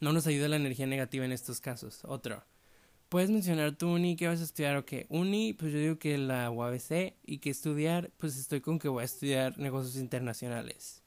no 0.00 0.12
nos 0.12 0.26
ayuda 0.26 0.48
la 0.48 0.56
energía 0.56 0.86
negativa 0.86 1.24
en 1.24 1.32
estos 1.32 1.60
casos. 1.60 2.00
Otro, 2.04 2.44
puedes 3.08 3.30
mencionar 3.30 3.76
tu 3.76 3.88
uni, 3.88 4.16
¿qué 4.16 4.28
vas 4.28 4.40
a 4.40 4.44
estudiar 4.44 4.76
o 4.76 4.84
qué? 4.84 5.06
Uni, 5.08 5.52
pues 5.52 5.72
yo 5.72 5.78
digo 5.78 5.98
que 5.98 6.18
la 6.18 6.50
UABC 6.50 7.14
y 7.24 7.38
que 7.38 7.50
estudiar, 7.50 8.10
pues 8.18 8.36
estoy 8.36 8.60
con 8.60 8.78
que 8.78 8.88
voy 8.88 9.02
a 9.02 9.04
estudiar 9.04 9.58
negocios 9.58 9.96
internacionales. 9.96 11.02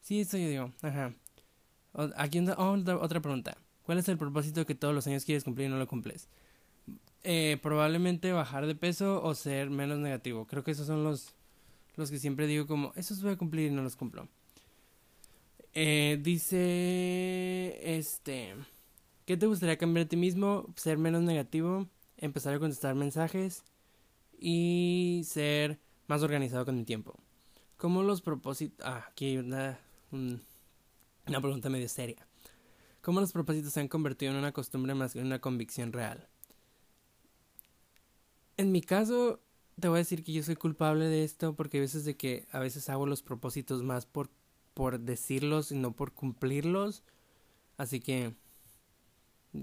Sí, 0.00 0.20
eso 0.20 0.36
yo 0.36 0.48
digo, 0.48 0.72
ajá. 0.82 1.14
Aquí 1.94 2.38
oh, 2.56 2.72
otra 3.00 3.20
pregunta. 3.20 3.56
¿Cuál 3.84 3.98
es 3.98 4.08
el 4.08 4.16
propósito 4.16 4.64
que 4.64 4.74
todos 4.74 4.94
los 4.94 5.06
años 5.06 5.24
quieres 5.24 5.44
cumplir 5.44 5.68
y 5.68 5.70
no 5.70 5.78
lo 5.78 5.86
cumples? 5.86 6.28
Eh, 7.24 7.58
probablemente 7.62 8.32
bajar 8.32 8.66
de 8.66 8.74
peso 8.74 9.22
o 9.22 9.34
ser 9.34 9.70
menos 9.70 9.98
negativo. 9.98 10.46
Creo 10.46 10.64
que 10.64 10.70
esos 10.70 10.86
son 10.86 11.04
los, 11.04 11.34
los 11.96 12.10
que 12.10 12.18
siempre 12.18 12.46
digo 12.46 12.66
como, 12.66 12.92
esos 12.96 13.22
voy 13.22 13.32
a 13.32 13.36
cumplir 13.36 13.70
y 13.70 13.74
no 13.74 13.82
los 13.82 13.96
cumplo. 13.96 14.28
Eh, 15.74 16.18
dice, 16.22 17.78
este... 17.96 18.54
¿Qué 19.24 19.36
te 19.36 19.46
gustaría 19.46 19.78
cambiar 19.78 20.06
a 20.06 20.08
ti 20.08 20.16
mismo? 20.16 20.66
Ser 20.74 20.98
menos 20.98 21.22
negativo, 21.22 21.86
empezar 22.16 22.54
a 22.54 22.58
contestar 22.58 22.96
mensajes 22.96 23.62
y 24.36 25.22
ser 25.24 25.78
más 26.08 26.22
organizado 26.22 26.64
con 26.64 26.78
el 26.78 26.84
tiempo. 26.84 27.14
¿Cómo 27.76 28.02
los 28.02 28.20
propósitos... 28.20 28.84
Ah, 28.84 29.06
aquí 29.08 29.26
hay 29.26 29.36
una 29.38 29.78
una 31.26 31.40
pregunta 31.40 31.68
medio 31.68 31.88
seria. 31.88 32.26
¿Cómo 33.00 33.20
los 33.20 33.32
propósitos 33.32 33.72
se 33.72 33.80
han 33.80 33.88
convertido 33.88 34.32
en 34.32 34.38
una 34.38 34.52
costumbre 34.52 34.94
más 34.94 35.12
que 35.12 35.20
en 35.20 35.26
una 35.26 35.40
convicción 35.40 35.92
real? 35.92 36.28
En 38.56 38.70
mi 38.70 38.80
caso, 38.80 39.40
te 39.80 39.88
voy 39.88 39.96
a 39.96 39.98
decir 39.98 40.22
que 40.22 40.32
yo 40.32 40.42
soy 40.42 40.56
culpable 40.56 41.06
de 41.06 41.24
esto 41.24 41.54
porque 41.54 41.78
hay 41.78 41.82
veces 41.82 42.04
de 42.04 42.16
que 42.16 42.46
a 42.52 42.60
veces 42.60 42.88
hago 42.88 43.06
los 43.06 43.22
propósitos 43.22 43.82
más 43.82 44.06
por, 44.06 44.30
por 44.74 45.00
decirlos 45.00 45.72
y 45.72 45.76
no 45.76 45.92
por 45.96 46.12
cumplirlos. 46.12 47.02
Así 47.76 48.00
que 48.00 48.34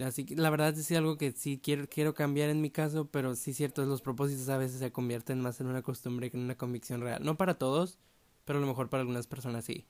Así 0.06 0.24
que 0.24 0.36
la 0.36 0.52
verdad 0.52 0.78
es 0.78 0.92
algo 0.92 1.18
que 1.18 1.32
sí 1.32 1.60
quiero, 1.64 1.88
quiero 1.90 2.14
cambiar 2.14 2.50
en 2.50 2.62
mi 2.62 2.70
caso, 2.70 3.10
pero 3.10 3.36
sí 3.36 3.54
cierto, 3.54 3.84
los 3.86 4.02
propósitos 4.02 4.48
a 4.50 4.58
veces 4.58 4.80
se 4.80 4.92
convierten 4.92 5.42
más 5.42 5.60
en 5.62 5.68
una 5.68 5.82
costumbre 5.82 6.30
que 6.30 6.38
en 6.38 6.44
una 6.44 6.56
convicción 6.58 7.02
real. 7.02 7.24
No 7.26 7.38
para 7.38 7.56
todos, 7.58 7.98
pero 8.46 8.60
a 8.60 8.62
lo 8.62 8.68
mejor 8.68 8.90
para 8.90 9.02
algunas 9.02 9.26
personas 9.26 9.66
sí. 9.66 9.88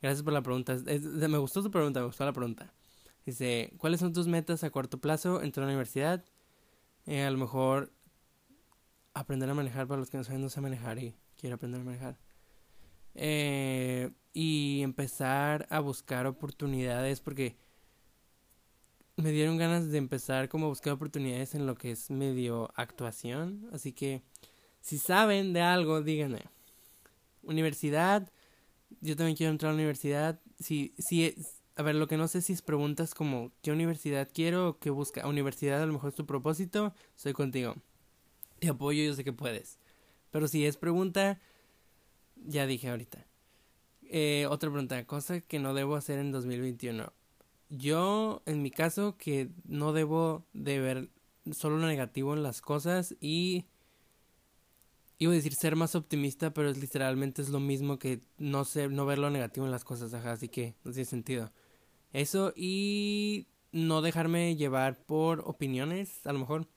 Gracias 0.00 0.22
por 0.22 0.32
la 0.32 0.42
pregunta. 0.42 0.76
me 0.76 1.38
gustó 1.38 1.62
tu 1.62 1.70
pregunta, 1.70 2.00
me 2.00 2.06
gustó 2.06 2.24
la 2.24 2.32
pregunta. 2.32 2.72
Dice, 3.26 3.72
¿cuáles 3.76 4.00
son 4.00 4.12
tus 4.12 4.26
metas 4.26 4.64
a 4.64 4.70
corto 4.70 4.98
plazo? 4.98 5.42
Entrar 5.42 5.64
a 5.64 5.66
la 5.66 5.72
universidad. 5.72 6.24
Eh, 7.06 7.24
a 7.24 7.30
lo 7.30 7.38
mejor 7.38 7.92
aprender 9.14 9.50
a 9.50 9.54
manejar 9.54 9.86
para 9.86 9.98
los 9.98 10.10
que 10.10 10.16
no 10.16 10.24
saben, 10.24 10.40
no 10.40 10.48
sé 10.48 10.60
manejar 10.60 10.98
y 10.98 11.14
quiero 11.36 11.56
aprender 11.56 11.80
a 11.80 11.84
manejar. 11.84 12.18
Eh, 13.14 14.10
y 14.32 14.82
empezar 14.82 15.66
a 15.70 15.80
buscar 15.80 16.26
oportunidades 16.26 17.20
porque 17.20 17.56
me 19.16 19.32
dieron 19.32 19.56
ganas 19.56 19.90
de 19.90 19.98
empezar 19.98 20.48
como 20.48 20.66
a 20.66 20.68
buscar 20.68 20.92
oportunidades 20.92 21.56
en 21.56 21.66
lo 21.66 21.74
que 21.74 21.90
es 21.90 22.10
medio 22.10 22.70
actuación. 22.76 23.68
Así 23.72 23.92
que 23.92 24.22
si 24.80 24.98
saben 24.98 25.52
de 25.52 25.60
algo, 25.60 26.02
díganme. 26.02 26.44
Universidad, 27.42 28.30
yo 29.00 29.16
también 29.16 29.36
quiero 29.36 29.52
entrar 29.52 29.70
a 29.70 29.72
la 29.72 29.78
universidad. 29.78 30.40
Si, 30.58 30.94
si, 30.98 31.34
a 31.76 31.82
ver, 31.82 31.94
lo 31.94 32.08
que 32.08 32.16
no 32.16 32.28
sé 32.28 32.42
si 32.42 32.52
es 32.52 32.62
preguntas 32.62 33.14
como 33.14 33.52
qué 33.62 33.72
universidad 33.72 34.28
quiero 34.32 34.78
qué 34.80 34.90
busca. 34.90 35.26
Universidad 35.26 35.82
a 35.82 35.86
lo 35.86 35.92
mejor 35.92 36.10
es 36.10 36.16
tu 36.16 36.26
propósito, 36.26 36.94
soy 37.16 37.32
contigo. 37.32 37.76
Te 38.58 38.68
apoyo, 38.68 39.02
yo 39.04 39.14
sé 39.14 39.24
que 39.24 39.32
puedes. 39.32 39.78
Pero 40.30 40.48
si 40.48 40.66
es 40.66 40.76
pregunta, 40.76 41.40
ya 42.36 42.66
dije 42.66 42.90
ahorita. 42.90 43.26
Eh, 44.10 44.46
otra 44.50 44.70
pregunta, 44.70 45.04
cosa 45.06 45.40
que 45.40 45.58
no 45.58 45.74
debo 45.74 45.96
hacer 45.96 46.18
en 46.18 46.32
2021 46.32 47.12
yo, 47.68 48.42
en 48.46 48.62
mi 48.62 48.70
caso, 48.70 49.16
que 49.18 49.50
no 49.66 49.92
debo 49.92 50.46
de 50.52 50.80
ver 50.80 51.10
solo 51.52 51.78
lo 51.78 51.86
negativo 51.86 52.34
en 52.34 52.42
las 52.42 52.60
cosas 52.60 53.14
y 53.20 53.66
iba 55.18 55.32
a 55.32 55.34
decir 55.34 55.54
ser 55.54 55.76
más 55.76 55.94
optimista, 55.94 56.52
pero 56.54 56.70
es 56.70 56.78
literalmente 56.78 57.42
es 57.42 57.48
lo 57.48 57.60
mismo 57.60 57.98
que 57.98 58.20
no 58.38 58.64
ser, 58.64 58.90
no 58.90 59.04
ver 59.04 59.18
lo 59.18 59.30
negativo 59.30 59.66
en 59.66 59.72
las 59.72 59.84
cosas, 59.84 60.14
ajá, 60.14 60.32
así 60.32 60.48
que 60.48 60.76
no 60.84 60.92
tiene 60.92 61.04
sentido. 61.04 61.52
Eso 62.12 62.52
y 62.56 63.48
no 63.72 64.00
dejarme 64.00 64.56
llevar 64.56 65.04
por 65.04 65.40
opiniones, 65.40 66.26
a 66.26 66.32
lo 66.32 66.38
mejor. 66.38 66.68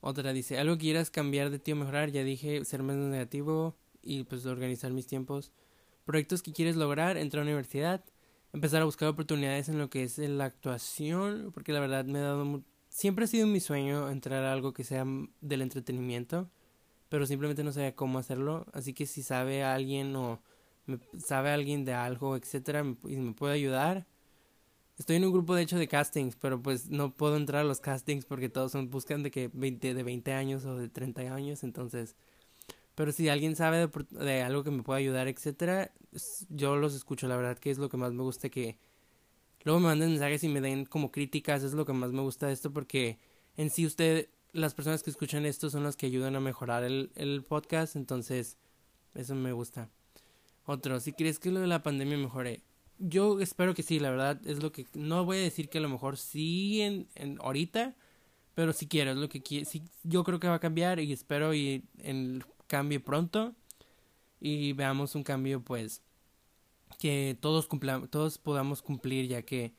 Otra 0.00 0.32
dice, 0.32 0.58
algo 0.58 0.76
que 0.76 0.82
quieras 0.82 1.10
cambiar 1.10 1.50
de 1.50 1.58
ti 1.58 1.72
o 1.72 1.76
mejorar, 1.76 2.10
ya 2.10 2.22
dije, 2.22 2.64
ser 2.64 2.82
menos 2.82 3.10
negativo 3.10 3.76
y 4.00 4.22
pues 4.24 4.46
organizar 4.46 4.92
mis 4.92 5.06
tiempos. 5.06 5.52
Proyectos 6.04 6.42
que 6.42 6.52
quieres 6.52 6.76
lograr, 6.76 7.16
entrar 7.16 7.42
a 7.42 7.46
universidad, 7.46 8.04
empezar 8.52 8.80
a 8.80 8.84
buscar 8.84 9.08
oportunidades 9.08 9.68
en 9.68 9.78
lo 9.78 9.90
que 9.90 10.04
es 10.04 10.18
la 10.18 10.44
actuación, 10.44 11.50
porque 11.52 11.72
la 11.72 11.80
verdad 11.80 12.04
me 12.04 12.20
ha 12.20 12.22
dado... 12.22 12.62
Siempre 12.88 13.24
ha 13.24 13.28
sido 13.28 13.46
mi 13.46 13.60
sueño 13.60 14.08
entrar 14.08 14.44
a 14.44 14.52
algo 14.52 14.72
que 14.72 14.84
sea 14.84 15.04
del 15.40 15.62
entretenimiento, 15.62 16.50
pero 17.08 17.26
simplemente 17.26 17.64
no 17.64 17.72
sabía 17.72 17.94
cómo 17.94 18.18
hacerlo, 18.18 18.66
así 18.72 18.94
que 18.94 19.06
si 19.06 19.22
sabe 19.22 19.62
alguien 19.62 20.14
o 20.16 20.40
sabe 21.18 21.50
alguien 21.50 21.84
de 21.84 21.94
algo, 21.94 22.36
etcétera, 22.36 22.84
y 23.04 23.16
me 23.16 23.32
puede 23.32 23.54
ayudar. 23.54 24.06
Estoy 24.98 25.16
en 25.16 25.24
un 25.24 25.32
grupo 25.32 25.54
de 25.54 25.62
hecho 25.62 25.78
de 25.78 25.88
castings, 25.88 26.36
pero 26.36 26.60
pues 26.60 26.90
no 26.90 27.14
puedo 27.14 27.36
entrar 27.36 27.62
a 27.62 27.64
los 27.64 27.80
castings 27.80 28.24
porque 28.24 28.48
todos 28.48 28.72
son 28.72 28.90
buscan 28.90 29.22
de 29.22 29.30
que 29.30 29.50
20 29.52 29.94
de 29.94 30.02
20 30.02 30.32
años 30.32 30.64
o 30.64 30.76
de 30.76 30.88
30 30.88 31.22
años, 31.34 31.62
entonces 31.62 32.16
pero 32.98 33.12
si 33.12 33.28
alguien 33.28 33.54
sabe 33.54 33.88
de, 34.10 34.42
algo 34.42 34.64
que 34.64 34.72
me 34.72 34.82
pueda 34.82 34.98
ayudar, 34.98 35.28
etcétera, 35.28 35.92
yo 36.48 36.74
los 36.74 36.96
escucho, 36.96 37.28
la 37.28 37.36
verdad 37.36 37.56
que 37.56 37.70
es 37.70 37.78
lo 37.78 37.88
que 37.88 37.96
más 37.96 38.12
me 38.12 38.24
gusta 38.24 38.48
que 38.48 38.76
luego 39.62 39.78
me 39.78 39.86
manden 39.86 40.10
mensajes 40.10 40.42
y 40.42 40.48
me 40.48 40.60
den 40.60 40.84
como 40.84 41.12
críticas, 41.12 41.62
es 41.62 41.74
lo 41.74 41.86
que 41.86 41.92
más 41.92 42.10
me 42.10 42.22
gusta 42.22 42.48
de 42.48 42.54
esto 42.54 42.72
porque 42.72 43.20
en 43.56 43.70
sí 43.70 43.86
usted, 43.86 44.30
las 44.58 44.74
personas 44.74 45.02
que 45.02 45.10
escuchan 45.10 45.46
esto 45.46 45.70
son 45.70 45.84
las 45.84 45.96
que 45.96 46.06
ayudan 46.06 46.36
a 46.36 46.40
mejorar 46.40 46.84
el, 46.84 47.10
el 47.14 47.42
podcast, 47.44 47.96
entonces 47.96 48.58
eso 49.14 49.34
me 49.34 49.52
gusta. 49.52 49.88
Otro, 50.64 51.00
si 51.00 51.12
crees 51.12 51.38
que 51.38 51.50
lo 51.50 51.60
de 51.60 51.66
la 51.66 51.82
pandemia 51.82 52.18
mejore, 52.18 52.62
yo 52.98 53.40
espero 53.40 53.74
que 53.74 53.82
sí, 53.82 53.98
la 53.98 54.10
verdad 54.10 54.40
es 54.46 54.62
lo 54.62 54.72
que 54.72 54.86
no 54.94 55.24
voy 55.24 55.38
a 55.38 55.40
decir 55.40 55.68
que 55.68 55.78
a 55.78 55.80
lo 55.80 55.88
mejor 55.88 56.16
sí 56.16 56.82
en, 56.82 57.08
en 57.14 57.38
ahorita, 57.40 57.96
pero 58.54 58.72
si 58.72 58.86
quiero, 58.86 59.12
es 59.12 59.16
lo 59.16 59.28
que 59.28 59.42
quiero, 59.42 59.64
sí, 59.64 59.82
yo 60.02 60.24
creo 60.24 60.40
que 60.40 60.48
va 60.48 60.54
a 60.54 60.60
cambiar 60.60 61.00
y 61.00 61.12
espero 61.12 61.54
y 61.54 61.84
en 61.98 62.44
cambie 62.66 63.00
pronto 63.00 63.54
y 64.40 64.72
veamos 64.74 65.14
un 65.14 65.22
cambio 65.22 65.62
pues 65.62 66.02
que 66.98 67.36
todos 67.40 67.68
todos 68.10 68.38
podamos 68.38 68.82
cumplir 68.82 69.28
ya 69.28 69.42
que 69.42 69.74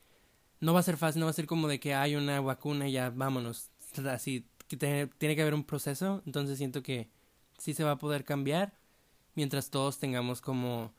no 0.60 0.74
va 0.74 0.80
a 0.80 0.82
ser 0.82 0.96
fácil, 0.96 1.20
no 1.20 1.26
va 1.26 1.30
a 1.30 1.34
ser 1.34 1.46
como 1.46 1.68
de 1.68 1.80
que 1.80 1.94
hay 1.94 2.16
una 2.16 2.40
vacuna 2.40 2.88
y 2.88 2.92
ya 2.92 3.10
vámonos, 3.10 3.70
así 4.06 4.49
que 4.78 5.08
tiene 5.18 5.36
que 5.36 5.42
haber 5.42 5.54
un 5.54 5.64
proceso, 5.64 6.22
entonces 6.26 6.56
siento 6.58 6.82
que 6.82 7.10
sí 7.58 7.74
se 7.74 7.84
va 7.84 7.92
a 7.92 7.98
poder 7.98 8.24
cambiar 8.24 8.72
mientras 9.34 9.70
todos 9.70 9.98
tengamos 9.98 10.40
como 10.40 10.94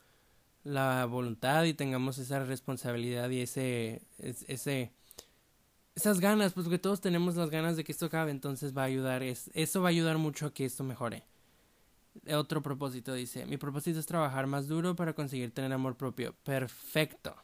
la 0.62 1.06
voluntad 1.06 1.64
y 1.64 1.74
tengamos 1.74 2.18
esa 2.18 2.44
responsabilidad 2.44 3.30
y 3.30 3.40
ese 3.40 4.02
ese 4.18 4.92
esas 5.94 6.20
ganas, 6.20 6.52
pues 6.54 6.68
que 6.68 6.78
todos 6.78 7.00
tenemos 7.00 7.36
las 7.36 7.50
ganas 7.50 7.76
de 7.76 7.84
que 7.84 7.92
esto 7.92 8.06
acabe, 8.06 8.30
entonces 8.30 8.76
va 8.76 8.82
a 8.82 8.86
ayudar, 8.86 9.22
es, 9.22 9.50
eso 9.54 9.82
va 9.82 9.88
a 9.88 9.90
ayudar 9.90 10.18
mucho 10.18 10.46
a 10.46 10.54
que 10.54 10.64
esto 10.64 10.84
mejore. 10.84 11.24
Otro 12.34 12.62
propósito 12.62 13.14
dice, 13.14 13.46
mi 13.46 13.56
propósito 13.56 13.98
es 13.98 14.06
trabajar 14.06 14.46
más 14.46 14.68
duro 14.68 14.96
para 14.96 15.14
conseguir 15.14 15.52
tener 15.52 15.72
amor 15.72 15.96
propio. 15.96 16.34
Perfecto. 16.44 17.36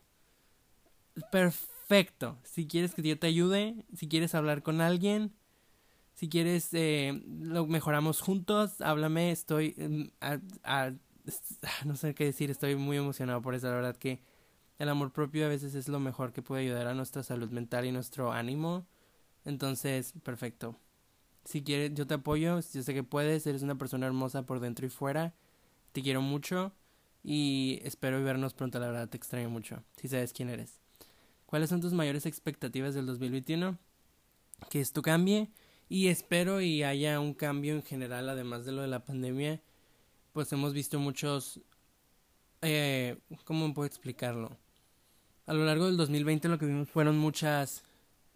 Perfecto. 1.31 2.39
Si 2.43 2.67
quieres 2.67 2.95
que 2.95 3.03
yo 3.03 3.19
te 3.19 3.27
ayude, 3.27 3.85
si 3.95 4.09
quieres 4.09 4.35
hablar 4.35 4.63
con 4.63 4.81
alguien, 4.81 5.35
si 6.19 6.29
quieres 6.29 6.71
eh, 6.73 7.23
lo 7.29 7.69
mejoramos 7.69 8.21
juntos, 8.21 8.81
háblame, 8.81 9.31
estoy... 9.31 9.77
Mm, 9.79 10.09
no 11.85 11.95
sé 11.95 12.15
qué 12.17 12.25
decir, 12.25 12.51
estoy 12.51 12.75
muy 12.75 12.97
emocionado 12.97 13.41
por 13.41 13.55
eso, 13.55 13.69
la 13.69 13.75
verdad 13.75 13.97
que 13.97 14.21
el 14.81 14.89
amor 14.89 15.13
propio 15.13 15.47
a 15.47 15.49
veces 15.49 15.77
es 15.77 15.87
lo 15.87 16.01
mejor 16.01 16.33
que 16.33 16.43
puede 16.43 16.63
ayudar 16.63 16.89
a 16.89 16.95
nuestra 16.95 17.23
salud 17.23 17.51
mental 17.51 17.85
y 17.85 17.93
nuestro 17.93 18.33
ánimo. 18.33 18.85
Entonces, 19.45 20.13
perfecto. 20.25 20.75
Si 21.45 21.63
quieres, 21.63 21.95
yo 21.95 22.09
te 22.09 22.15
apoyo. 22.15 22.59
Yo 22.61 22.83
sé 22.83 22.95
que 22.95 23.05
puedes. 23.05 23.47
Eres 23.47 23.63
una 23.63 23.79
persona 23.79 24.07
hermosa 24.07 24.43
por 24.43 24.59
dentro 24.59 24.87
y 24.87 24.89
fuera. 24.89 25.35
Te 25.93 26.03
quiero 26.03 26.21
mucho. 26.21 26.73
Y 27.23 27.81
espero 27.85 28.23
vernos 28.25 28.55
pronto. 28.55 28.81
La 28.81 28.87
verdad, 28.87 29.09
te 29.09 29.17
extraño 29.17 29.51
mucho. 29.51 29.83
Si 29.97 30.09
sabes 30.09 30.33
quién 30.33 30.49
eres. 30.49 30.81
¿Cuáles 31.47 31.71
son 31.71 31.81
tus 31.81 31.93
mayores 31.93 32.27
expectativas 32.27 32.95
del 32.95 33.07
2021? 33.07 33.79
Que 34.71 34.81
esto 34.81 35.03
cambie. 35.03 35.51
Y 35.89 36.09
espero 36.09 36.61
y 36.61 36.83
haya 36.83 37.19
un 37.19 37.33
cambio 37.35 37.75
en 37.75 37.83
general, 37.83 38.29
además 38.29 38.67
de 38.67 38.73
lo 38.73 38.83
de 38.83 38.89
la 38.89 39.05
pandemia. 39.05 39.61
Pues 40.33 40.53
hemos 40.53 40.75
visto 40.75 40.99
muchos. 40.99 41.61
Eh, 42.61 43.19
¿Cómo 43.45 43.73
puedo 43.73 43.87
explicarlo? 43.87 44.57
A 45.47 45.55
lo 45.55 45.65
largo 45.65 45.87
del 45.87 45.97
2020 45.97 46.49
lo 46.49 46.59
que 46.59 46.67
vimos 46.67 46.91
fueron 46.91 47.19
muchas. 47.19 47.83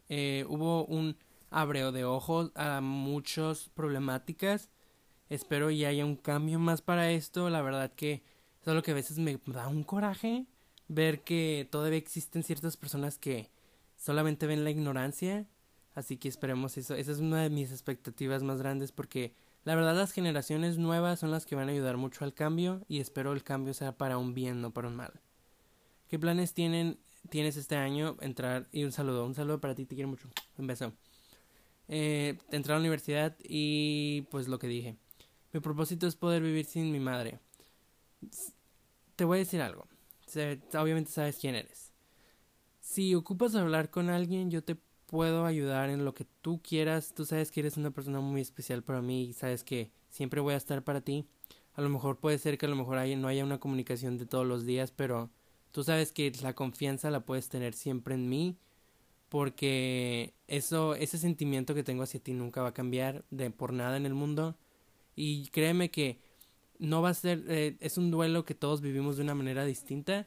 Eh, 0.09 0.47
hubo 0.49 0.87
un 0.87 1.17
abreo 1.51 1.93
de 1.93 2.05
ojos 2.05 2.53
a 2.55 2.81
muchas 2.81 3.69
problemáticas. 3.75 4.71
Espero 5.29 5.71
y 5.71 5.85
haya 5.85 6.07
un 6.07 6.17
cambio 6.17 6.59
más 6.59 6.81
para 6.81 7.11
esto. 7.11 7.51
La 7.51 7.61
verdad 7.61 7.93
que 7.95 8.23
es 8.63 8.69
algo 8.69 8.83
que 8.83 8.93
a 8.93 8.95
veces 8.95 9.19
me 9.19 9.39
da 9.47 9.69
un 9.69 9.85
coraje 9.85 10.47
ver 10.89 11.21
que 11.21 11.69
todavía 11.71 11.99
existen 11.99 12.43
ciertas 12.43 12.77
personas 12.77 13.19
que 13.19 13.51
solamente 13.97 14.47
ven 14.47 14.65
la 14.65 14.71
ignorancia. 14.71 15.47
Así 15.95 16.17
que 16.17 16.29
esperemos 16.29 16.77
eso. 16.79 16.95
Esa 16.95 17.13
es 17.13 17.19
una 17.19 17.43
de 17.43 17.51
mis 17.51 17.71
expectativas 17.71 18.43
más 18.43 18.59
grandes 18.59 18.93
porque 18.93 19.35
la 19.65 19.75
verdad 19.75 19.95
las 19.95 20.13
generaciones 20.13 20.79
nuevas 20.79 21.19
son 21.21 21.31
las 21.31 21.45
que 21.45 21.55
van 21.55 21.69
a 21.69 21.73
ayudar 21.73 21.97
mucho 21.97 22.25
al 22.25 22.35
cambio 22.35 22.83
y 22.89 23.01
espero 23.01 23.33
el 23.33 23.43
cambio 23.43 23.75
sea 23.75 23.97
para 23.97 24.19
un 24.19 24.35
bien, 24.35 24.61
no 24.61 24.73
para 24.73 24.89
un 24.89 24.97
mal. 24.97 25.13
¿Qué 26.09 26.19
planes 26.19 26.55
tienen, 26.55 26.99
tienes 27.29 27.57
este 27.57 27.77
año? 27.77 28.17
Entrar 28.21 28.69
y 28.73 28.85
un 28.85 28.93
saludo. 28.93 29.27
Un 29.27 29.35
saludo 29.35 29.61
para 29.61 29.75
ti, 29.75 29.85
te 29.85 29.95
quiero 29.95 30.09
mucho. 30.09 30.29
Un 30.59 30.67
beso 30.67 30.93
eh, 31.89 32.39
entrar 32.51 32.77
a 32.77 32.79
la 32.79 32.83
universidad 32.83 33.37
y 33.43 34.23
pues 34.31 34.49
lo 34.49 34.59
que 34.59 34.67
dije. 34.67 34.97
Mi 35.53 35.61
propósito 35.61 36.07
es 36.07 36.17
poder 36.17 36.43
vivir 36.43 36.65
sin 36.65 36.91
mi 36.91 37.01
madre. 37.01 37.39
Te 39.17 39.25
voy 39.25 39.37
a 39.37 39.41
decir 39.41 39.61
algo. 39.61 39.87
Obviamente 40.73 41.11
sabes 41.11 41.37
quién 41.39 41.55
eres. 41.55 41.93
Si 42.81 43.15
ocupas 43.15 43.55
hablar 43.55 43.91
con 43.91 44.09
alguien, 44.09 44.51
yo 44.51 44.65
te 44.65 44.79
puedo 45.13 45.45
ayudar 45.45 45.91
en 45.91 46.07
lo 46.07 46.15
que 46.15 46.25
tú 46.41 46.63
quieras. 46.63 47.13
Tú 47.13 47.27
sabes 47.27 47.51
que 47.51 47.61
eres 47.61 47.77
una 47.77 47.91
persona 47.91 48.21
muy 48.21 48.41
especial 48.41 48.83
para 48.83 49.03
mí 49.03 49.25
y 49.25 49.33
sabes 49.35 49.63
que 49.63 49.91
siempre 50.09 50.41
voy 50.41 50.55
a 50.55 50.57
estar 50.57 50.83
para 50.85 51.03
ti. 51.03 51.27
A 51.75 51.83
lo 51.83 51.91
mejor 51.91 52.19
puede 52.19 52.39
ser 52.39 52.57
que 52.57 52.65
a 52.65 52.71
lo 52.71 52.77
mejor 52.77 52.97
no 53.19 53.29
haya 53.29 53.45
una 53.45 53.61
comunicación 53.61 54.17
de 54.17 54.25
todos 54.25 54.47
los 54.47 54.65
días, 54.65 54.91
pero 54.91 55.29
tú 55.71 55.85
sabes 55.85 56.13
que 56.13 56.33
la 56.41 56.55
confianza 56.55 57.11
la 57.11 57.27
puedes 57.27 57.51
tener 57.51 57.75
siempre 57.75 58.15
en 58.15 58.31
mí 58.31 58.57
porque 59.29 60.33
eso 60.49 60.95
ese 60.95 61.19
sentimiento 61.19 61.75
que 61.75 61.85
tengo 61.85 62.05
hacia 62.05 62.21
ti 62.21 62.33
nunca 62.33 62.63
va 62.63 62.69
a 62.69 62.75
cambiar 62.75 63.27
de 63.31 63.51
por 63.51 63.75
nada 63.75 63.99
en 63.99 64.07
el 64.07 64.15
mundo 64.15 64.57
y 65.15 65.49
créeme 65.49 65.91
que 65.91 66.21
no 66.79 67.03
va 67.03 67.11
a 67.11 67.15
ser 67.15 67.45
eh, 67.49 67.77
es 67.81 67.99
un 67.99 68.11
duelo 68.11 68.47
que 68.47 68.55
todos 68.55 68.81
vivimos 68.81 69.19
de 69.19 69.25
una 69.25 69.35
manera 69.35 69.67
distinta 69.67 70.27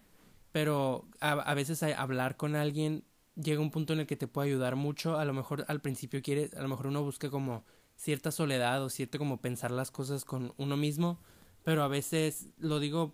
pero 0.52 1.08
a, 1.21 1.32
a 1.32 1.54
veces 1.56 1.82
hablar 1.82 2.38
con 2.38 2.56
alguien 2.56 3.04
llega 3.36 3.62
un 3.62 3.71
punto 3.71 3.93
en 3.93 4.00
el 4.00 4.08
que 4.08 4.15
te 4.15 4.28
puede 4.28 4.50
ayudar 4.50 4.76
mucho 4.76 5.17
a 5.17 5.26
lo 5.26 5.34
mejor 5.34 5.65
al 5.67 5.82
principio 5.82 6.21
quiere 6.21 6.50
a 6.56 6.62
lo 6.62 6.67
mejor 6.67 6.88
uno 6.88 7.04
busca 7.04 7.30
como 7.30 7.63
cierta 7.95 8.32
soledad 8.32 8.84
o 8.84 8.89
cierto 8.89 9.17
como 9.17 9.41
pensar 9.41 9.71
las 9.71 9.91
cosas 9.91 10.26
con 10.26 10.54
uno 10.58 10.78
mismo 10.78 11.19
pero 11.63 11.84
a 11.84 11.88
veces 11.88 12.48
lo 12.58 12.80
digo 12.80 13.13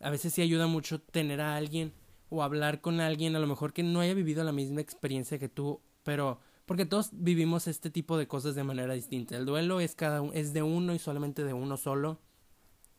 a 0.00 0.10
veces 0.10 0.32
sí 0.32 0.42
ayuda 0.42 0.66
mucho 0.66 1.00
tener 1.00 1.40
a 1.40 1.56
alguien 1.56 1.92
o 2.30 2.42
hablar 2.42 2.80
con 2.80 3.00
alguien 3.00 3.36
a 3.36 3.38
lo 3.38 3.46
mejor 3.46 3.72
que 3.72 3.82
no 3.82 4.00
haya 4.00 4.14
vivido 4.14 4.42
la 4.44 4.52
misma 4.52 4.80
experiencia 4.80 5.38
que 5.38 5.48
tú, 5.48 5.82
pero 6.02 6.40
porque 6.64 6.86
todos 6.86 7.10
vivimos 7.12 7.66
este 7.66 7.90
tipo 7.90 8.16
de 8.16 8.28
cosas 8.28 8.54
de 8.54 8.64
manera 8.64 8.94
distinta. 8.94 9.36
El 9.36 9.44
duelo 9.44 9.80
es 9.80 9.96
cada 9.96 10.24
es 10.32 10.52
de 10.52 10.62
uno 10.62 10.94
y 10.94 11.00
solamente 11.00 11.44
de 11.44 11.52
uno 11.52 11.76
solo. 11.76 12.20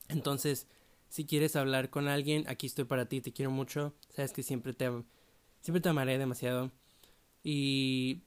Entonces, 0.10 0.68
si 1.08 1.26
quieres 1.26 1.56
hablar 1.56 1.90
con 1.90 2.10
alguien, 2.10 2.44
aquí 2.48 2.68
estoy 2.68 2.84
para 2.84 3.08
ti, 3.08 3.22
te 3.22 3.32
quiero 3.32 3.50
mucho. 3.50 3.96
Sabes 4.10 4.34
que 4.34 4.44
siempre 4.44 4.74
te 4.74 4.92
siempre 5.62 5.82
te 5.82 5.90
amaré 5.90 6.18
demasiado 6.18 6.72
y 7.44 8.22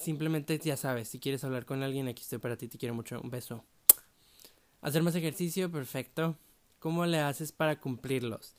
simplemente 0.00 0.58
ya 0.58 0.76
sabes, 0.76 1.08
si 1.08 1.18
quieres 1.18 1.42
hablar 1.44 1.64
con 1.64 1.82
alguien, 1.82 2.08
aquí 2.08 2.22
estoy 2.22 2.38
para 2.38 2.56
ti, 2.56 2.68
te 2.68 2.78
quiero 2.78 2.94
mucho. 2.94 3.20
Un 3.20 3.30
beso. 3.30 3.64
Hacer 4.80 5.02
más 5.02 5.14
ejercicio, 5.14 5.70
perfecto. 5.70 6.36
¿Cómo 6.78 7.04
le 7.06 7.18
haces 7.18 7.52
para 7.52 7.80
cumplirlos? 7.80 8.54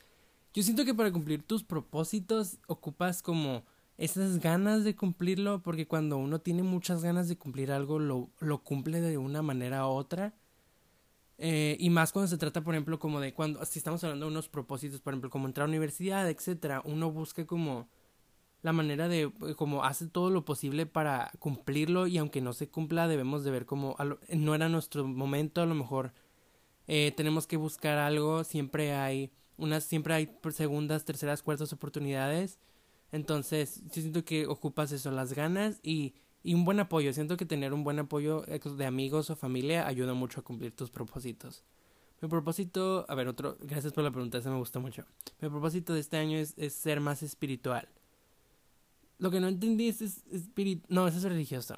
Yo 0.53 0.63
siento 0.63 0.85
que 0.85 0.93
para 0.93 1.11
cumplir 1.11 1.43
tus 1.43 1.63
propósitos 1.63 2.57
ocupas 2.67 3.21
como 3.21 3.63
esas 3.97 4.39
ganas 4.39 4.83
de 4.83 4.95
cumplirlo, 4.95 5.61
porque 5.61 5.87
cuando 5.87 6.17
uno 6.17 6.39
tiene 6.39 6.63
muchas 6.63 7.03
ganas 7.03 7.27
de 7.27 7.37
cumplir 7.37 7.71
algo, 7.71 7.99
lo, 7.99 8.29
lo 8.39 8.63
cumple 8.63 8.99
de 8.99 9.17
una 9.17 9.41
manera 9.41 9.87
u 9.87 9.91
otra. 9.91 10.33
Eh, 11.43 11.75
y 11.79 11.89
más 11.89 12.11
cuando 12.11 12.27
se 12.27 12.37
trata, 12.37 12.63
por 12.63 12.75
ejemplo, 12.75 12.99
como 12.99 13.19
de 13.19 13.33
cuando, 13.33 13.65
si 13.65 13.79
estamos 13.79 14.03
hablando 14.03 14.27
de 14.27 14.31
unos 14.31 14.47
propósitos, 14.47 15.01
por 15.01 15.13
ejemplo, 15.13 15.31
como 15.31 15.47
entrar 15.47 15.65
a 15.65 15.69
universidad, 15.69 16.29
etcétera, 16.29 16.83
uno 16.85 17.11
busca 17.11 17.47
como 17.47 17.89
la 18.61 18.73
manera 18.73 19.07
de, 19.07 19.31
como 19.57 19.83
hace 19.83 20.05
todo 20.05 20.29
lo 20.29 20.45
posible 20.45 20.85
para 20.85 21.31
cumplirlo 21.39 22.05
y 22.05 22.19
aunque 22.19 22.41
no 22.41 22.53
se 22.53 22.69
cumpla, 22.69 23.07
debemos 23.07 23.43
de 23.43 23.49
ver 23.49 23.65
como, 23.65 23.95
no 24.29 24.53
era 24.53 24.69
nuestro 24.69 25.07
momento, 25.07 25.63
a 25.63 25.65
lo 25.65 25.73
mejor 25.73 26.13
eh, 26.85 27.11
tenemos 27.17 27.47
que 27.47 27.57
buscar 27.57 27.97
algo, 27.97 28.43
siempre 28.43 28.93
hay 28.93 29.31
unas, 29.57 29.83
siempre 29.83 30.13
hay 30.13 30.37
segundas, 30.51 31.05
terceras, 31.05 31.41
cuartas 31.41 31.73
oportunidades. 31.73 32.59
Entonces, 33.11 33.81
yo 33.85 34.01
siento 34.03 34.23
que 34.23 34.45
ocupas 34.45 34.91
eso, 34.91 35.09
las 35.09 35.33
ganas 35.33 35.79
y, 35.81 36.13
y 36.43 36.53
un 36.53 36.65
buen 36.65 36.79
apoyo. 36.79 37.13
Siento 37.13 37.37
que 37.37 37.45
tener 37.45 37.73
un 37.73 37.83
buen 37.83 37.99
apoyo 37.99 38.41
de 38.41 38.85
amigos 38.85 39.29
o 39.29 39.35
familia 39.35 39.87
ayuda 39.87 40.13
mucho 40.13 40.39
a 40.39 40.43
cumplir 40.43 40.75
tus 40.75 40.89
propósitos. 40.89 41.63
Mi 42.21 42.29
propósito, 42.29 43.05
a 43.09 43.15
ver, 43.15 43.27
otro, 43.27 43.57
gracias 43.61 43.93
por 43.93 44.03
la 44.03 44.11
pregunta, 44.11 44.37
eso 44.37 44.51
me 44.51 44.57
gustó 44.57 44.79
mucho. 44.79 45.05
Mi 45.39 45.49
propósito 45.49 45.93
de 45.93 46.01
este 46.01 46.17
año 46.17 46.37
es, 46.37 46.53
ser 46.73 46.99
más 46.99 47.23
espiritual. 47.23 47.89
Lo 49.17 49.31
que 49.31 49.39
no 49.39 49.47
entendí 49.47 49.87
es, 49.87 50.01
es 50.01 50.23
no, 50.87 51.07
eso 51.07 51.17
es 51.17 51.23
religioso. 51.23 51.77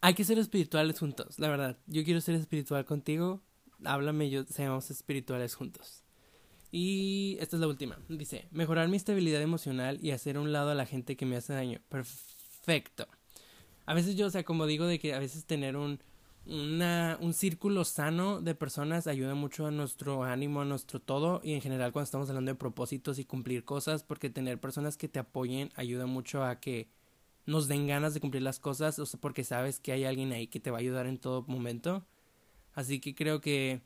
Hay 0.00 0.14
que 0.14 0.24
ser 0.24 0.38
espirituales 0.38 0.98
juntos, 0.98 1.38
la 1.38 1.48
verdad. 1.48 1.78
Yo 1.86 2.04
quiero 2.04 2.20
ser 2.20 2.34
espiritual 2.34 2.84
contigo, 2.84 3.42
háblame 3.84 4.30
yo 4.30 4.44
seamos 4.44 4.90
espirituales 4.90 5.54
juntos. 5.54 6.02
Y 6.72 7.36
esta 7.40 7.56
es 7.56 7.60
la 7.60 7.68
última. 7.68 7.98
Dice, 8.08 8.48
mejorar 8.50 8.88
mi 8.88 8.96
estabilidad 8.96 9.42
emocional 9.42 9.98
y 10.02 10.12
hacer 10.12 10.36
a 10.36 10.40
un 10.40 10.52
lado 10.52 10.70
a 10.70 10.74
la 10.74 10.86
gente 10.86 11.16
que 11.16 11.26
me 11.26 11.36
hace 11.36 11.52
daño. 11.52 11.80
Perfecto. 11.88 12.39
A 13.86 13.94
veces 13.94 14.16
yo, 14.16 14.26
o 14.26 14.30
sea, 14.30 14.44
como 14.44 14.66
digo, 14.66 14.86
de 14.86 14.98
que 14.98 15.14
a 15.14 15.18
veces 15.18 15.44
tener 15.44 15.76
un, 15.76 16.00
una, 16.46 17.18
un 17.20 17.34
círculo 17.34 17.84
sano 17.84 18.40
de 18.40 18.54
personas 18.54 19.06
ayuda 19.06 19.34
mucho 19.34 19.66
a 19.66 19.70
nuestro 19.70 20.24
ánimo, 20.24 20.60
a 20.60 20.64
nuestro 20.64 21.00
todo 21.00 21.40
y 21.44 21.54
en 21.54 21.60
general 21.60 21.92
cuando 21.92 22.04
estamos 22.04 22.28
hablando 22.28 22.52
de 22.52 22.56
propósitos 22.56 23.18
y 23.18 23.24
cumplir 23.24 23.64
cosas, 23.64 24.02
porque 24.02 24.30
tener 24.30 24.60
personas 24.60 24.96
que 24.96 25.08
te 25.08 25.18
apoyen 25.18 25.70
ayuda 25.76 26.06
mucho 26.06 26.44
a 26.44 26.60
que 26.60 26.88
nos 27.46 27.68
den 27.68 27.86
ganas 27.86 28.14
de 28.14 28.20
cumplir 28.20 28.42
las 28.42 28.60
cosas, 28.60 28.98
o 28.98 29.06
sea, 29.06 29.20
porque 29.20 29.44
sabes 29.44 29.80
que 29.80 29.92
hay 29.92 30.04
alguien 30.04 30.32
ahí 30.32 30.46
que 30.46 30.60
te 30.60 30.70
va 30.70 30.78
a 30.78 30.80
ayudar 30.80 31.06
en 31.06 31.18
todo 31.18 31.42
momento. 31.48 32.04
Así 32.74 33.00
que 33.00 33.14
creo 33.14 33.40
que 33.40 33.82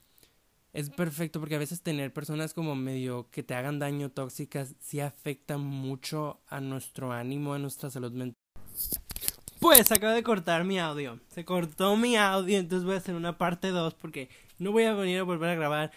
es 0.72 0.90
perfecto 0.90 1.40
porque 1.40 1.54
a 1.54 1.58
veces 1.58 1.82
tener 1.82 2.12
personas 2.12 2.54
como 2.54 2.74
medio 2.74 3.30
que 3.30 3.42
te 3.42 3.54
hagan 3.54 3.78
daño 3.78 4.10
tóxicas 4.10 4.74
sí 4.80 5.00
afecta 5.00 5.56
mucho 5.58 6.40
a 6.48 6.60
nuestro 6.60 7.12
ánimo, 7.12 7.54
a 7.54 7.58
nuestra 7.58 7.90
salud 7.90 8.12
mental. 8.12 8.43
Pues 9.60 9.90
acabo 9.92 10.12
de 10.12 10.22
cortar 10.22 10.64
mi 10.64 10.78
audio. 10.78 11.20
Se 11.28 11.44
cortó 11.44 11.96
mi 11.96 12.16
audio, 12.16 12.58
entonces 12.58 12.84
voy 12.84 12.94
a 12.94 12.98
hacer 12.98 13.14
una 13.14 13.38
parte 13.38 13.68
2 13.68 13.94
porque 13.94 14.28
no 14.58 14.72
voy 14.72 14.84
a 14.84 14.92
venir 14.92 15.20
a 15.20 15.22
volver 15.22 15.50
a 15.50 15.54
grabar 15.54 15.90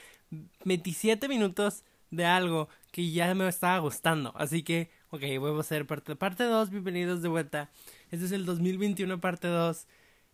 27 0.63 1.27
minutos 1.27 1.83
de 2.09 2.25
algo 2.25 2.69
que 2.91 3.11
ya 3.11 3.33
me 3.35 3.47
estaba 3.47 3.77
gustando. 3.79 4.33
Así 4.37 4.63
que, 4.63 4.89
ok, 5.09 5.21
voy 5.39 5.55
a 5.55 5.59
hacer 5.59 5.85
parte, 5.85 6.15
parte 6.15 6.45
2. 6.45 6.69
Bienvenidos 6.69 7.21
de 7.21 7.27
vuelta. 7.27 7.69
Este 8.09 8.25
es 8.25 8.31
el 8.31 8.45
2021 8.45 9.19
parte 9.19 9.47
2. 9.47 9.85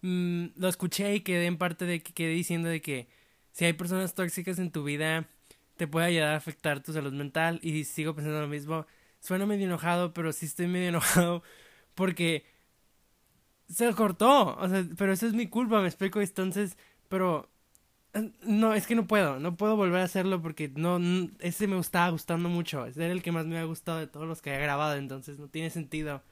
Mm, 0.02 0.46
lo 0.56 0.68
escuché 0.68 1.16
y 1.16 1.22
quedé 1.22 1.46
en 1.48 1.58
parte 1.58 1.86
de 1.86 2.04
que 2.04 2.14
quedé 2.14 2.34
diciendo 2.34 2.70
de 2.70 2.82
que 2.82 3.08
si 3.52 3.66
hay 3.66 3.74
personas 3.74 4.14
tóxicas 4.14 4.60
en 4.60 4.72
tu 4.72 4.84
vida, 4.84 5.28
te 5.78 5.88
puede 5.88 6.06
ayudar 6.08 6.36
a 6.36 6.38
afectar 6.38 6.82
tu 6.82 6.94
salud 6.94 7.14
mental. 7.14 7.60
Y 7.64 7.84
sigo 7.86 8.14
pensando 8.14 8.42
lo 8.42 8.48
mismo. 8.48 8.86
Suena 9.20 9.46
medio 9.46 9.66
enojado, 9.66 10.14
pero 10.14 10.32
sí 10.34 10.46
estoy 10.46 10.68
medio 10.68 10.90
enojado 10.90 11.42
porque 11.96 12.46
se 13.70 13.94
cortó. 13.94 14.56
O 14.58 14.70
sea, 14.70 14.86
pero 14.98 15.14
eso 15.14 15.28
es 15.28 15.34
mi 15.34 15.48
culpa, 15.48 15.82
me 15.82 15.88
explico. 15.88 16.22
Entonces, 16.22 16.78
pero 17.10 17.50
eh, 18.14 18.32
no, 18.44 18.74
es 18.74 18.88
que 18.88 18.96
no 18.96 19.08
puedo, 19.08 19.40
no 19.40 19.56
puedo 19.58 19.76
volver 19.76 20.02
a 20.02 20.06
hacerlo 20.06 20.42
porque 20.42 20.70
no, 20.70 21.00
ese 21.40 21.68
me 21.68 21.78
estaba 21.80 22.10
gustando 22.10 22.50
mucho. 22.50 22.86
Ese 22.86 23.04
era 23.04 23.14
el 23.14 23.24
que 23.24 23.32
más 23.32 23.46
me 23.46 23.58
ha 23.58 23.64
gustado 23.64 24.00
de 24.00 24.08
todos 24.08 24.28
los 24.28 24.42
que 24.42 24.54
he 24.54 24.60
grabado, 24.60 24.96
entonces 24.96 25.40
no 25.40 25.48
tiene 25.48 25.70
sentido 25.70 26.24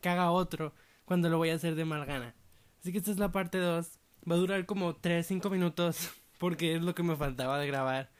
que 0.00 0.08
haga 0.08 0.30
otro 0.30 0.74
cuando 1.04 1.28
lo 1.28 1.38
voy 1.38 1.50
a 1.50 1.54
hacer 1.54 1.74
de 1.74 1.84
mal 1.84 2.06
gana. 2.06 2.34
Así 2.80 2.92
que 2.92 2.98
esta 2.98 3.10
es 3.10 3.18
la 3.18 3.32
parte 3.32 3.58
2. 3.58 3.98
Va 4.30 4.34
a 4.34 4.38
durar 4.38 4.66
como 4.66 4.94
3, 4.96 5.26
5 5.26 5.50
minutos 5.50 6.10
porque 6.38 6.76
es 6.76 6.82
lo 6.82 6.94
que 6.94 7.02
me 7.02 7.16
faltaba 7.16 7.58
de 7.58 7.66
grabar. 7.66 8.10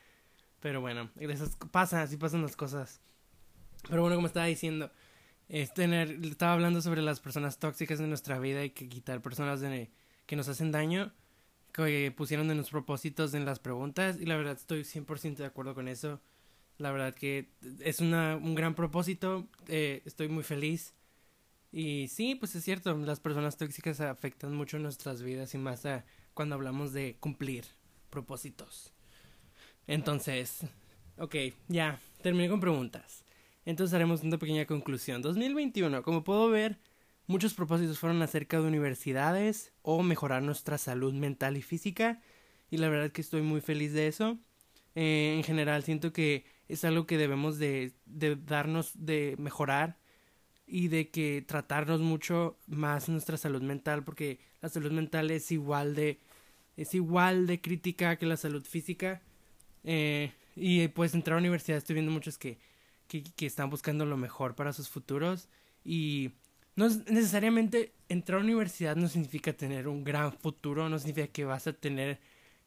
Pero 0.61 0.81
bueno, 0.81 1.11
eso 1.19 1.47
pasa, 1.71 2.03
así 2.03 2.17
pasan 2.17 2.43
las 2.43 2.57
cosas. 2.57 3.01
Pero 3.89 4.03
bueno, 4.03 4.17
como 4.17 4.27
estaba 4.27 4.47
diciendo, 4.47 4.91
es 5.49 5.73
tener, 5.73 6.19
estaba 6.25 6.53
hablando 6.53 6.83
sobre 6.83 7.03
las 7.03 7.21
personas 7.21 7.59
tóxicas 7.59 8.01
en 8.01 8.09
nuestra 8.09 8.39
vida 8.39 8.65
y 8.65 8.71
que 8.71 8.89
quitar 8.89 9.23
personas 9.23 9.61
de, 9.61 9.91
que 10.27 10.37
nos 10.37 10.49
hacen 10.49 10.73
daño, 10.73 11.13
que 11.73 12.13
pusieron 12.15 12.51
en 12.51 12.59
los 12.59 12.71
propósitos 12.71 13.35
en 13.35 13.45
las 13.45 13.59
preguntas 13.59 14.19
y 14.21 14.27
la 14.27 14.37
verdad 14.37 14.57
estoy 14.57 14.83
100% 14.85 15.37
de 15.37 15.47
acuerdo 15.47 15.75
con 15.75 15.89
eso. 15.89 16.21
La 16.77 16.93
verdad 16.93 17.15
que 17.15 17.49
es 17.81 18.01
una, 18.01 18.37
un 18.37 18.55
gran 18.55 18.75
propósito, 18.75 19.49
eh, 19.69 20.03
estoy 20.05 20.29
muy 20.29 20.45
feliz. 20.45 20.95
Y 21.73 22.09
sí, 22.09 22.35
pues 22.35 22.55
es 22.55 22.65
cierto, 22.65 22.97
las 22.97 23.21
personas 23.21 23.57
tóxicas 23.57 24.01
afectan 24.01 24.55
mucho 24.55 24.79
nuestras 24.79 25.23
vidas 25.23 25.55
y 25.55 25.59
más 25.59 25.83
cuando 26.35 26.55
hablamos 26.55 26.93
de 26.93 27.17
cumplir 27.21 27.65
propósitos. 28.11 28.93
Entonces, 29.87 30.61
ok, 31.19 31.35
ya, 31.69 31.99
terminé 32.23 32.49
con 32.49 32.61
preguntas. 32.61 33.25
Entonces 33.69 33.93
haremos 33.93 34.23
una 34.23 34.39
pequeña 34.39 34.65
conclusión. 34.65 35.21
2021, 35.21 36.03
como 36.03 36.25
puedo 36.25 36.49
ver, 36.49 36.79
muchos 37.27 37.53
propósitos 37.53 37.99
fueron 37.99 38.23
acerca 38.23 38.59
de 38.59 38.67
universidades 38.67 39.75
o 39.83 40.03
mejorar 40.03 40.43
nuestra 40.43 40.79
salud 40.79 41.13
mental 41.13 41.59
y 41.59 41.61
física. 41.61 42.23
Y 42.71 42.79
la 42.79 42.89
verdad 42.89 43.13
que 43.13 43.21
estoy 43.21 43.43
muy 43.43 43.61
feliz 43.61 43.93
de 43.93 44.07
eso. 44.07 44.39
Eh, 44.95 45.35
en 45.37 45.45
general 45.45 45.83
siento 45.83 46.15
que 46.15 46.47
es 46.67 46.83
algo 46.87 47.07
que 47.07 47.19
debemos 47.19 47.59
de, 47.59 47.93
de 48.07 48.37
darnos 48.37 48.93
de 48.95 49.37
mejorar 49.39 49.99
y 50.67 50.89
de 50.89 51.11
que 51.11 51.45
tratarnos 51.47 52.01
mucho 52.01 52.57
más 52.69 53.11
nuestra 53.11 53.37
salud 53.37 53.61
mental 53.61 54.03
porque 54.03 54.39
la 54.63 54.71
salud 54.71 54.93
mental 54.93 55.31
es 55.31 55.53
igual 55.53 55.95
de 55.95 56.21
es 56.79 56.95
igual 56.95 57.47
de 57.47 57.61
crítica 57.61 58.17
que 58.17 58.25
la 58.25 58.39
salud 58.39 58.65
física. 58.65 59.21
Eh, 59.85 60.33
y 60.57 60.89
pues 60.89 61.13
entrar 61.13 61.37
a 61.37 61.41
universidad 61.41 61.77
estoy 61.77 61.95
viendo 61.95 62.13
muchos 62.13 62.39
que, 62.39 62.57
que, 63.09 63.47
están 63.47 63.71
buscando 63.71 64.05
lo 64.07 64.17
mejor 64.17 64.55
para 64.55 64.73
sus 64.73 64.89
futuros. 64.89 65.49
Y 65.85 66.33
no 66.77 66.87
es 66.87 67.11
necesariamente 67.11 67.93
entrar 68.09 68.41
a 68.41 68.45
universidad 68.45 68.97
no 68.97 69.09
significa 69.09 69.53
tener 69.53 69.89
un 69.89 70.05
gran 70.05 70.33
futuro, 70.33 70.89
no 70.89 70.99
significa 70.99 71.29
que 71.29 71.45
vas 71.45 71.67
a 71.67 71.73
tener, 71.73 72.21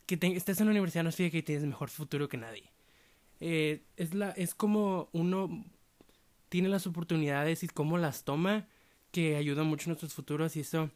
que 0.06 0.20
estés 0.36 0.60
en 0.60 0.68
la 0.68 0.72
universidad 0.72 1.04
no 1.04 1.12
significa 1.12 1.40
que 1.40 1.44
tienes 1.44 1.66
mejor 1.66 1.90
futuro 1.90 2.28
que 2.28 2.38
nadie. 2.38 2.72
Eh, 3.40 3.84
es, 3.98 4.14
la, 4.14 4.32
es 4.32 4.54
como 4.54 5.10
uno 5.14 5.66
tiene 6.50 6.70
las 6.70 6.86
oportunidades 6.86 7.64
y 7.64 7.68
cómo 7.68 7.98
las 7.98 8.24
toma 8.24 8.68
que 9.12 9.36
ayuda 9.36 9.64
mucho 9.64 9.86
a 9.86 9.90
nuestros 9.90 10.14
futuros 10.14 10.56
y 10.58 10.62
eso 10.62 10.92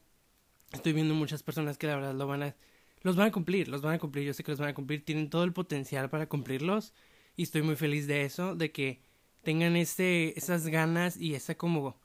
estoy 0.71 0.93
viendo 0.93 1.15
muchas 1.15 1.43
personas 1.43 1.77
que 1.77 1.87
la 1.87 1.95
verdad 1.95 2.13
lo 2.13 2.27
van 2.27 2.43
a 2.43 2.55
los 3.01 3.15
van 3.15 3.27
a 3.27 3.31
cumplir, 3.31 3.67
los 3.67 3.81
van 3.81 3.93
a 3.93 3.99
cumplir, 3.99 4.25
yo 4.25 4.33
sé 4.33 4.43
que 4.43 4.51
los 4.51 4.59
van 4.59 4.69
a 4.69 4.73
cumplir, 4.73 5.05
tienen 5.05 5.29
todo 5.29 5.43
el 5.43 5.53
potencial 5.53 6.09
para 6.09 6.27
cumplirlos 6.27 6.93
y 7.37 7.43
estoy 7.43 7.61
muy 7.61 7.75
feliz 7.75 8.07
de 8.07 8.23
eso, 8.23 8.55
de 8.55 8.71
que 8.71 8.99
tengan 9.45 9.77
este, 9.77 10.37
esas 10.37 10.67
ganas 10.67 11.15
y 11.15 11.35
esa 11.35 11.55
como, 11.55 11.97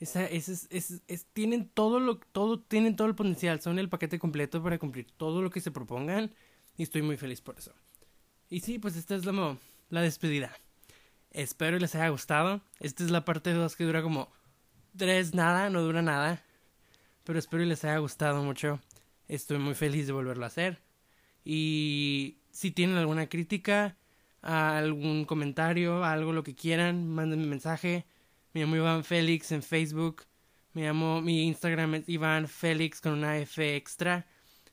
esa, 0.00 0.24
es, 0.24 0.48
es, 0.70 1.02
es, 1.06 1.26
tienen 1.34 1.68
todo 1.68 2.00
lo, 2.00 2.16
todo, 2.18 2.60
tienen 2.60 2.96
todo 2.96 3.08
el 3.08 3.14
potencial, 3.14 3.60
son 3.60 3.78
el 3.78 3.90
paquete 3.90 4.18
completo 4.18 4.62
para 4.62 4.78
cumplir 4.78 5.10
todo 5.18 5.42
lo 5.42 5.50
que 5.50 5.60
se 5.60 5.70
propongan 5.70 6.34
y 6.78 6.84
estoy 6.84 7.02
muy 7.02 7.18
feliz 7.18 7.42
por 7.42 7.58
eso. 7.58 7.74
Y 8.48 8.60
sí, 8.60 8.78
pues 8.78 8.96
esta 8.96 9.14
es 9.14 9.26
la, 9.26 9.58
la 9.90 10.00
despedida. 10.00 10.56
Espero 11.30 11.78
les 11.78 11.94
haya 11.96 12.08
gustado. 12.08 12.62
Esta 12.78 13.04
es 13.04 13.10
la 13.10 13.24
parte 13.24 13.52
2 13.52 13.76
que 13.76 13.84
dura 13.84 14.02
como 14.02 14.30
tres 14.96 15.34
nada, 15.34 15.68
no 15.70 15.82
dura 15.82 16.00
nada. 16.00 16.42
Pero 17.24 17.38
espero 17.38 17.64
les 17.64 17.84
haya 17.84 17.98
gustado 17.98 18.42
mucho. 18.42 18.80
Estoy 19.26 19.58
muy 19.58 19.74
feliz 19.74 20.06
de 20.06 20.12
volverlo 20.12 20.44
a 20.44 20.48
hacer. 20.48 20.80
Y 21.44 22.38
si 22.50 22.70
tienen 22.70 22.96
alguna 22.96 23.28
crítica, 23.28 23.96
algún 24.44 25.24
comentario, 25.24 26.04
algo 26.04 26.32
lo 26.32 26.42
que 26.44 26.54
quieran, 26.54 27.08
mándenme 27.08 27.46
mensaje. 27.46 28.04
Me 28.52 28.60
llamo 28.60 28.76
Iván 28.76 29.02
Félix 29.02 29.52
en 29.52 29.62
Facebook. 29.62 30.24
Me 30.74 30.82
llamo, 30.82 31.22
mi 31.22 31.44
Instagram 31.44 31.94
es 31.94 32.08
Iván 32.08 32.46
Félix 32.46 33.00
con 33.00 33.12
una 33.12 33.38
F 33.38 33.74
extra. 33.74 34.26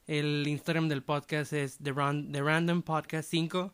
El 0.08 0.46
Instagram 0.46 0.90
del 0.90 1.04
podcast 1.04 1.54
es 1.54 1.78
The, 1.78 1.94
Random 1.94 2.82
Podcast 2.82 3.30
5. 3.30 3.74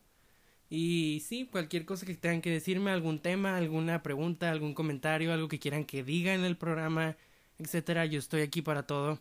Y 0.70 1.24
sí, 1.26 1.48
cualquier 1.48 1.86
cosa 1.86 2.06
que 2.06 2.14
tengan 2.14 2.42
que 2.42 2.52
decirme, 2.52 2.92
algún 2.92 3.20
tema, 3.20 3.58
alguna 3.58 4.04
pregunta, 4.04 4.52
algún 4.52 4.74
comentario, 4.74 5.34
algo 5.34 5.48
que 5.48 5.60
quieran 5.60 5.86
que 5.86 6.04
diga 6.04 6.34
en 6.34 6.44
el 6.44 6.58
programa, 6.58 7.16
etcétera, 7.58 8.06
yo 8.06 8.20
estoy 8.20 8.42
aquí 8.42 8.62
para 8.62 8.86
todo, 8.86 9.20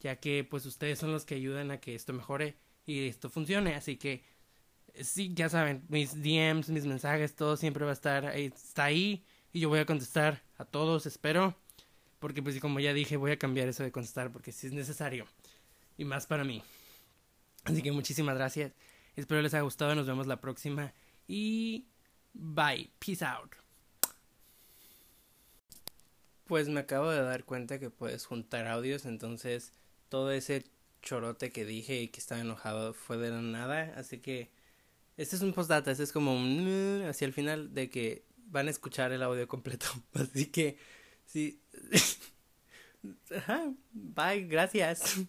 ya 0.00 0.16
que 0.16 0.44
pues 0.44 0.66
ustedes 0.66 0.98
son 0.98 1.10
los 1.10 1.24
que 1.24 1.36
ayudan 1.36 1.70
a 1.70 1.78
que 1.78 1.94
esto 1.94 2.12
mejore 2.12 2.56
y 2.84 3.08
esto 3.08 3.30
funcione, 3.30 3.74
así 3.74 3.96
que 3.96 4.22
sí, 5.02 5.32
ya 5.34 5.48
saben, 5.48 5.84
mis 5.88 6.14
DMs, 6.14 6.70
mis 6.70 6.86
mensajes, 6.86 7.34
todo 7.34 7.56
siempre 7.56 7.84
va 7.84 7.90
a 7.90 7.94
estar 7.94 8.26
ahí, 8.26 8.46
está 8.46 8.84
ahí 8.84 9.24
y 9.52 9.60
yo 9.60 9.68
voy 9.68 9.78
a 9.78 9.86
contestar 9.86 10.42
a 10.56 10.64
todos, 10.64 11.06
espero, 11.06 11.56
porque 12.18 12.42
pues 12.42 12.58
como 12.60 12.80
ya 12.80 12.92
dije, 12.92 13.16
voy 13.16 13.32
a 13.32 13.38
cambiar 13.38 13.68
eso 13.68 13.82
de 13.82 13.92
contestar 13.92 14.32
porque 14.32 14.52
si 14.52 14.66
es 14.66 14.72
necesario 14.72 15.26
y 15.96 16.04
más 16.04 16.26
para 16.26 16.44
mí. 16.44 16.62
Así 17.64 17.82
que 17.82 17.92
muchísimas 17.92 18.36
gracias. 18.36 18.72
Espero 19.16 19.42
les 19.42 19.54
haya 19.54 19.62
gustado, 19.62 19.94
nos 19.94 20.06
vemos 20.06 20.26
la 20.26 20.40
próxima 20.40 20.92
y 21.26 21.86
bye, 22.32 22.90
peace 22.98 23.24
out. 23.24 23.54
Pues 26.46 26.68
me 26.68 26.80
acabo 26.80 27.10
de 27.10 27.22
dar 27.22 27.44
cuenta 27.44 27.78
que 27.78 27.90
puedes 27.90 28.24
juntar 28.24 28.66
audios, 28.66 29.04
entonces 29.04 29.72
todo 30.08 30.30
ese 30.32 30.64
chorote 31.02 31.52
que 31.52 31.64
dije 31.64 32.00
y 32.00 32.08
que 32.08 32.20
estaba 32.20 32.40
enojado 32.40 32.94
fue 32.94 33.18
de 33.18 33.30
la 33.30 33.42
nada, 33.42 33.92
así 33.96 34.18
que 34.18 34.50
este 35.18 35.36
es 35.36 35.42
un 35.42 35.52
postdata, 35.52 35.90
este 35.90 36.04
es 36.04 36.12
como 36.12 36.34
un 36.34 37.04
hacia 37.06 37.26
el 37.26 37.34
final 37.34 37.74
de 37.74 37.90
que 37.90 38.24
van 38.46 38.68
a 38.68 38.70
escuchar 38.70 39.12
el 39.12 39.22
audio 39.22 39.46
completo, 39.46 39.86
así 40.14 40.46
que 40.46 40.78
sí. 41.26 41.60
Bye, 43.92 44.46
gracias. 44.46 45.20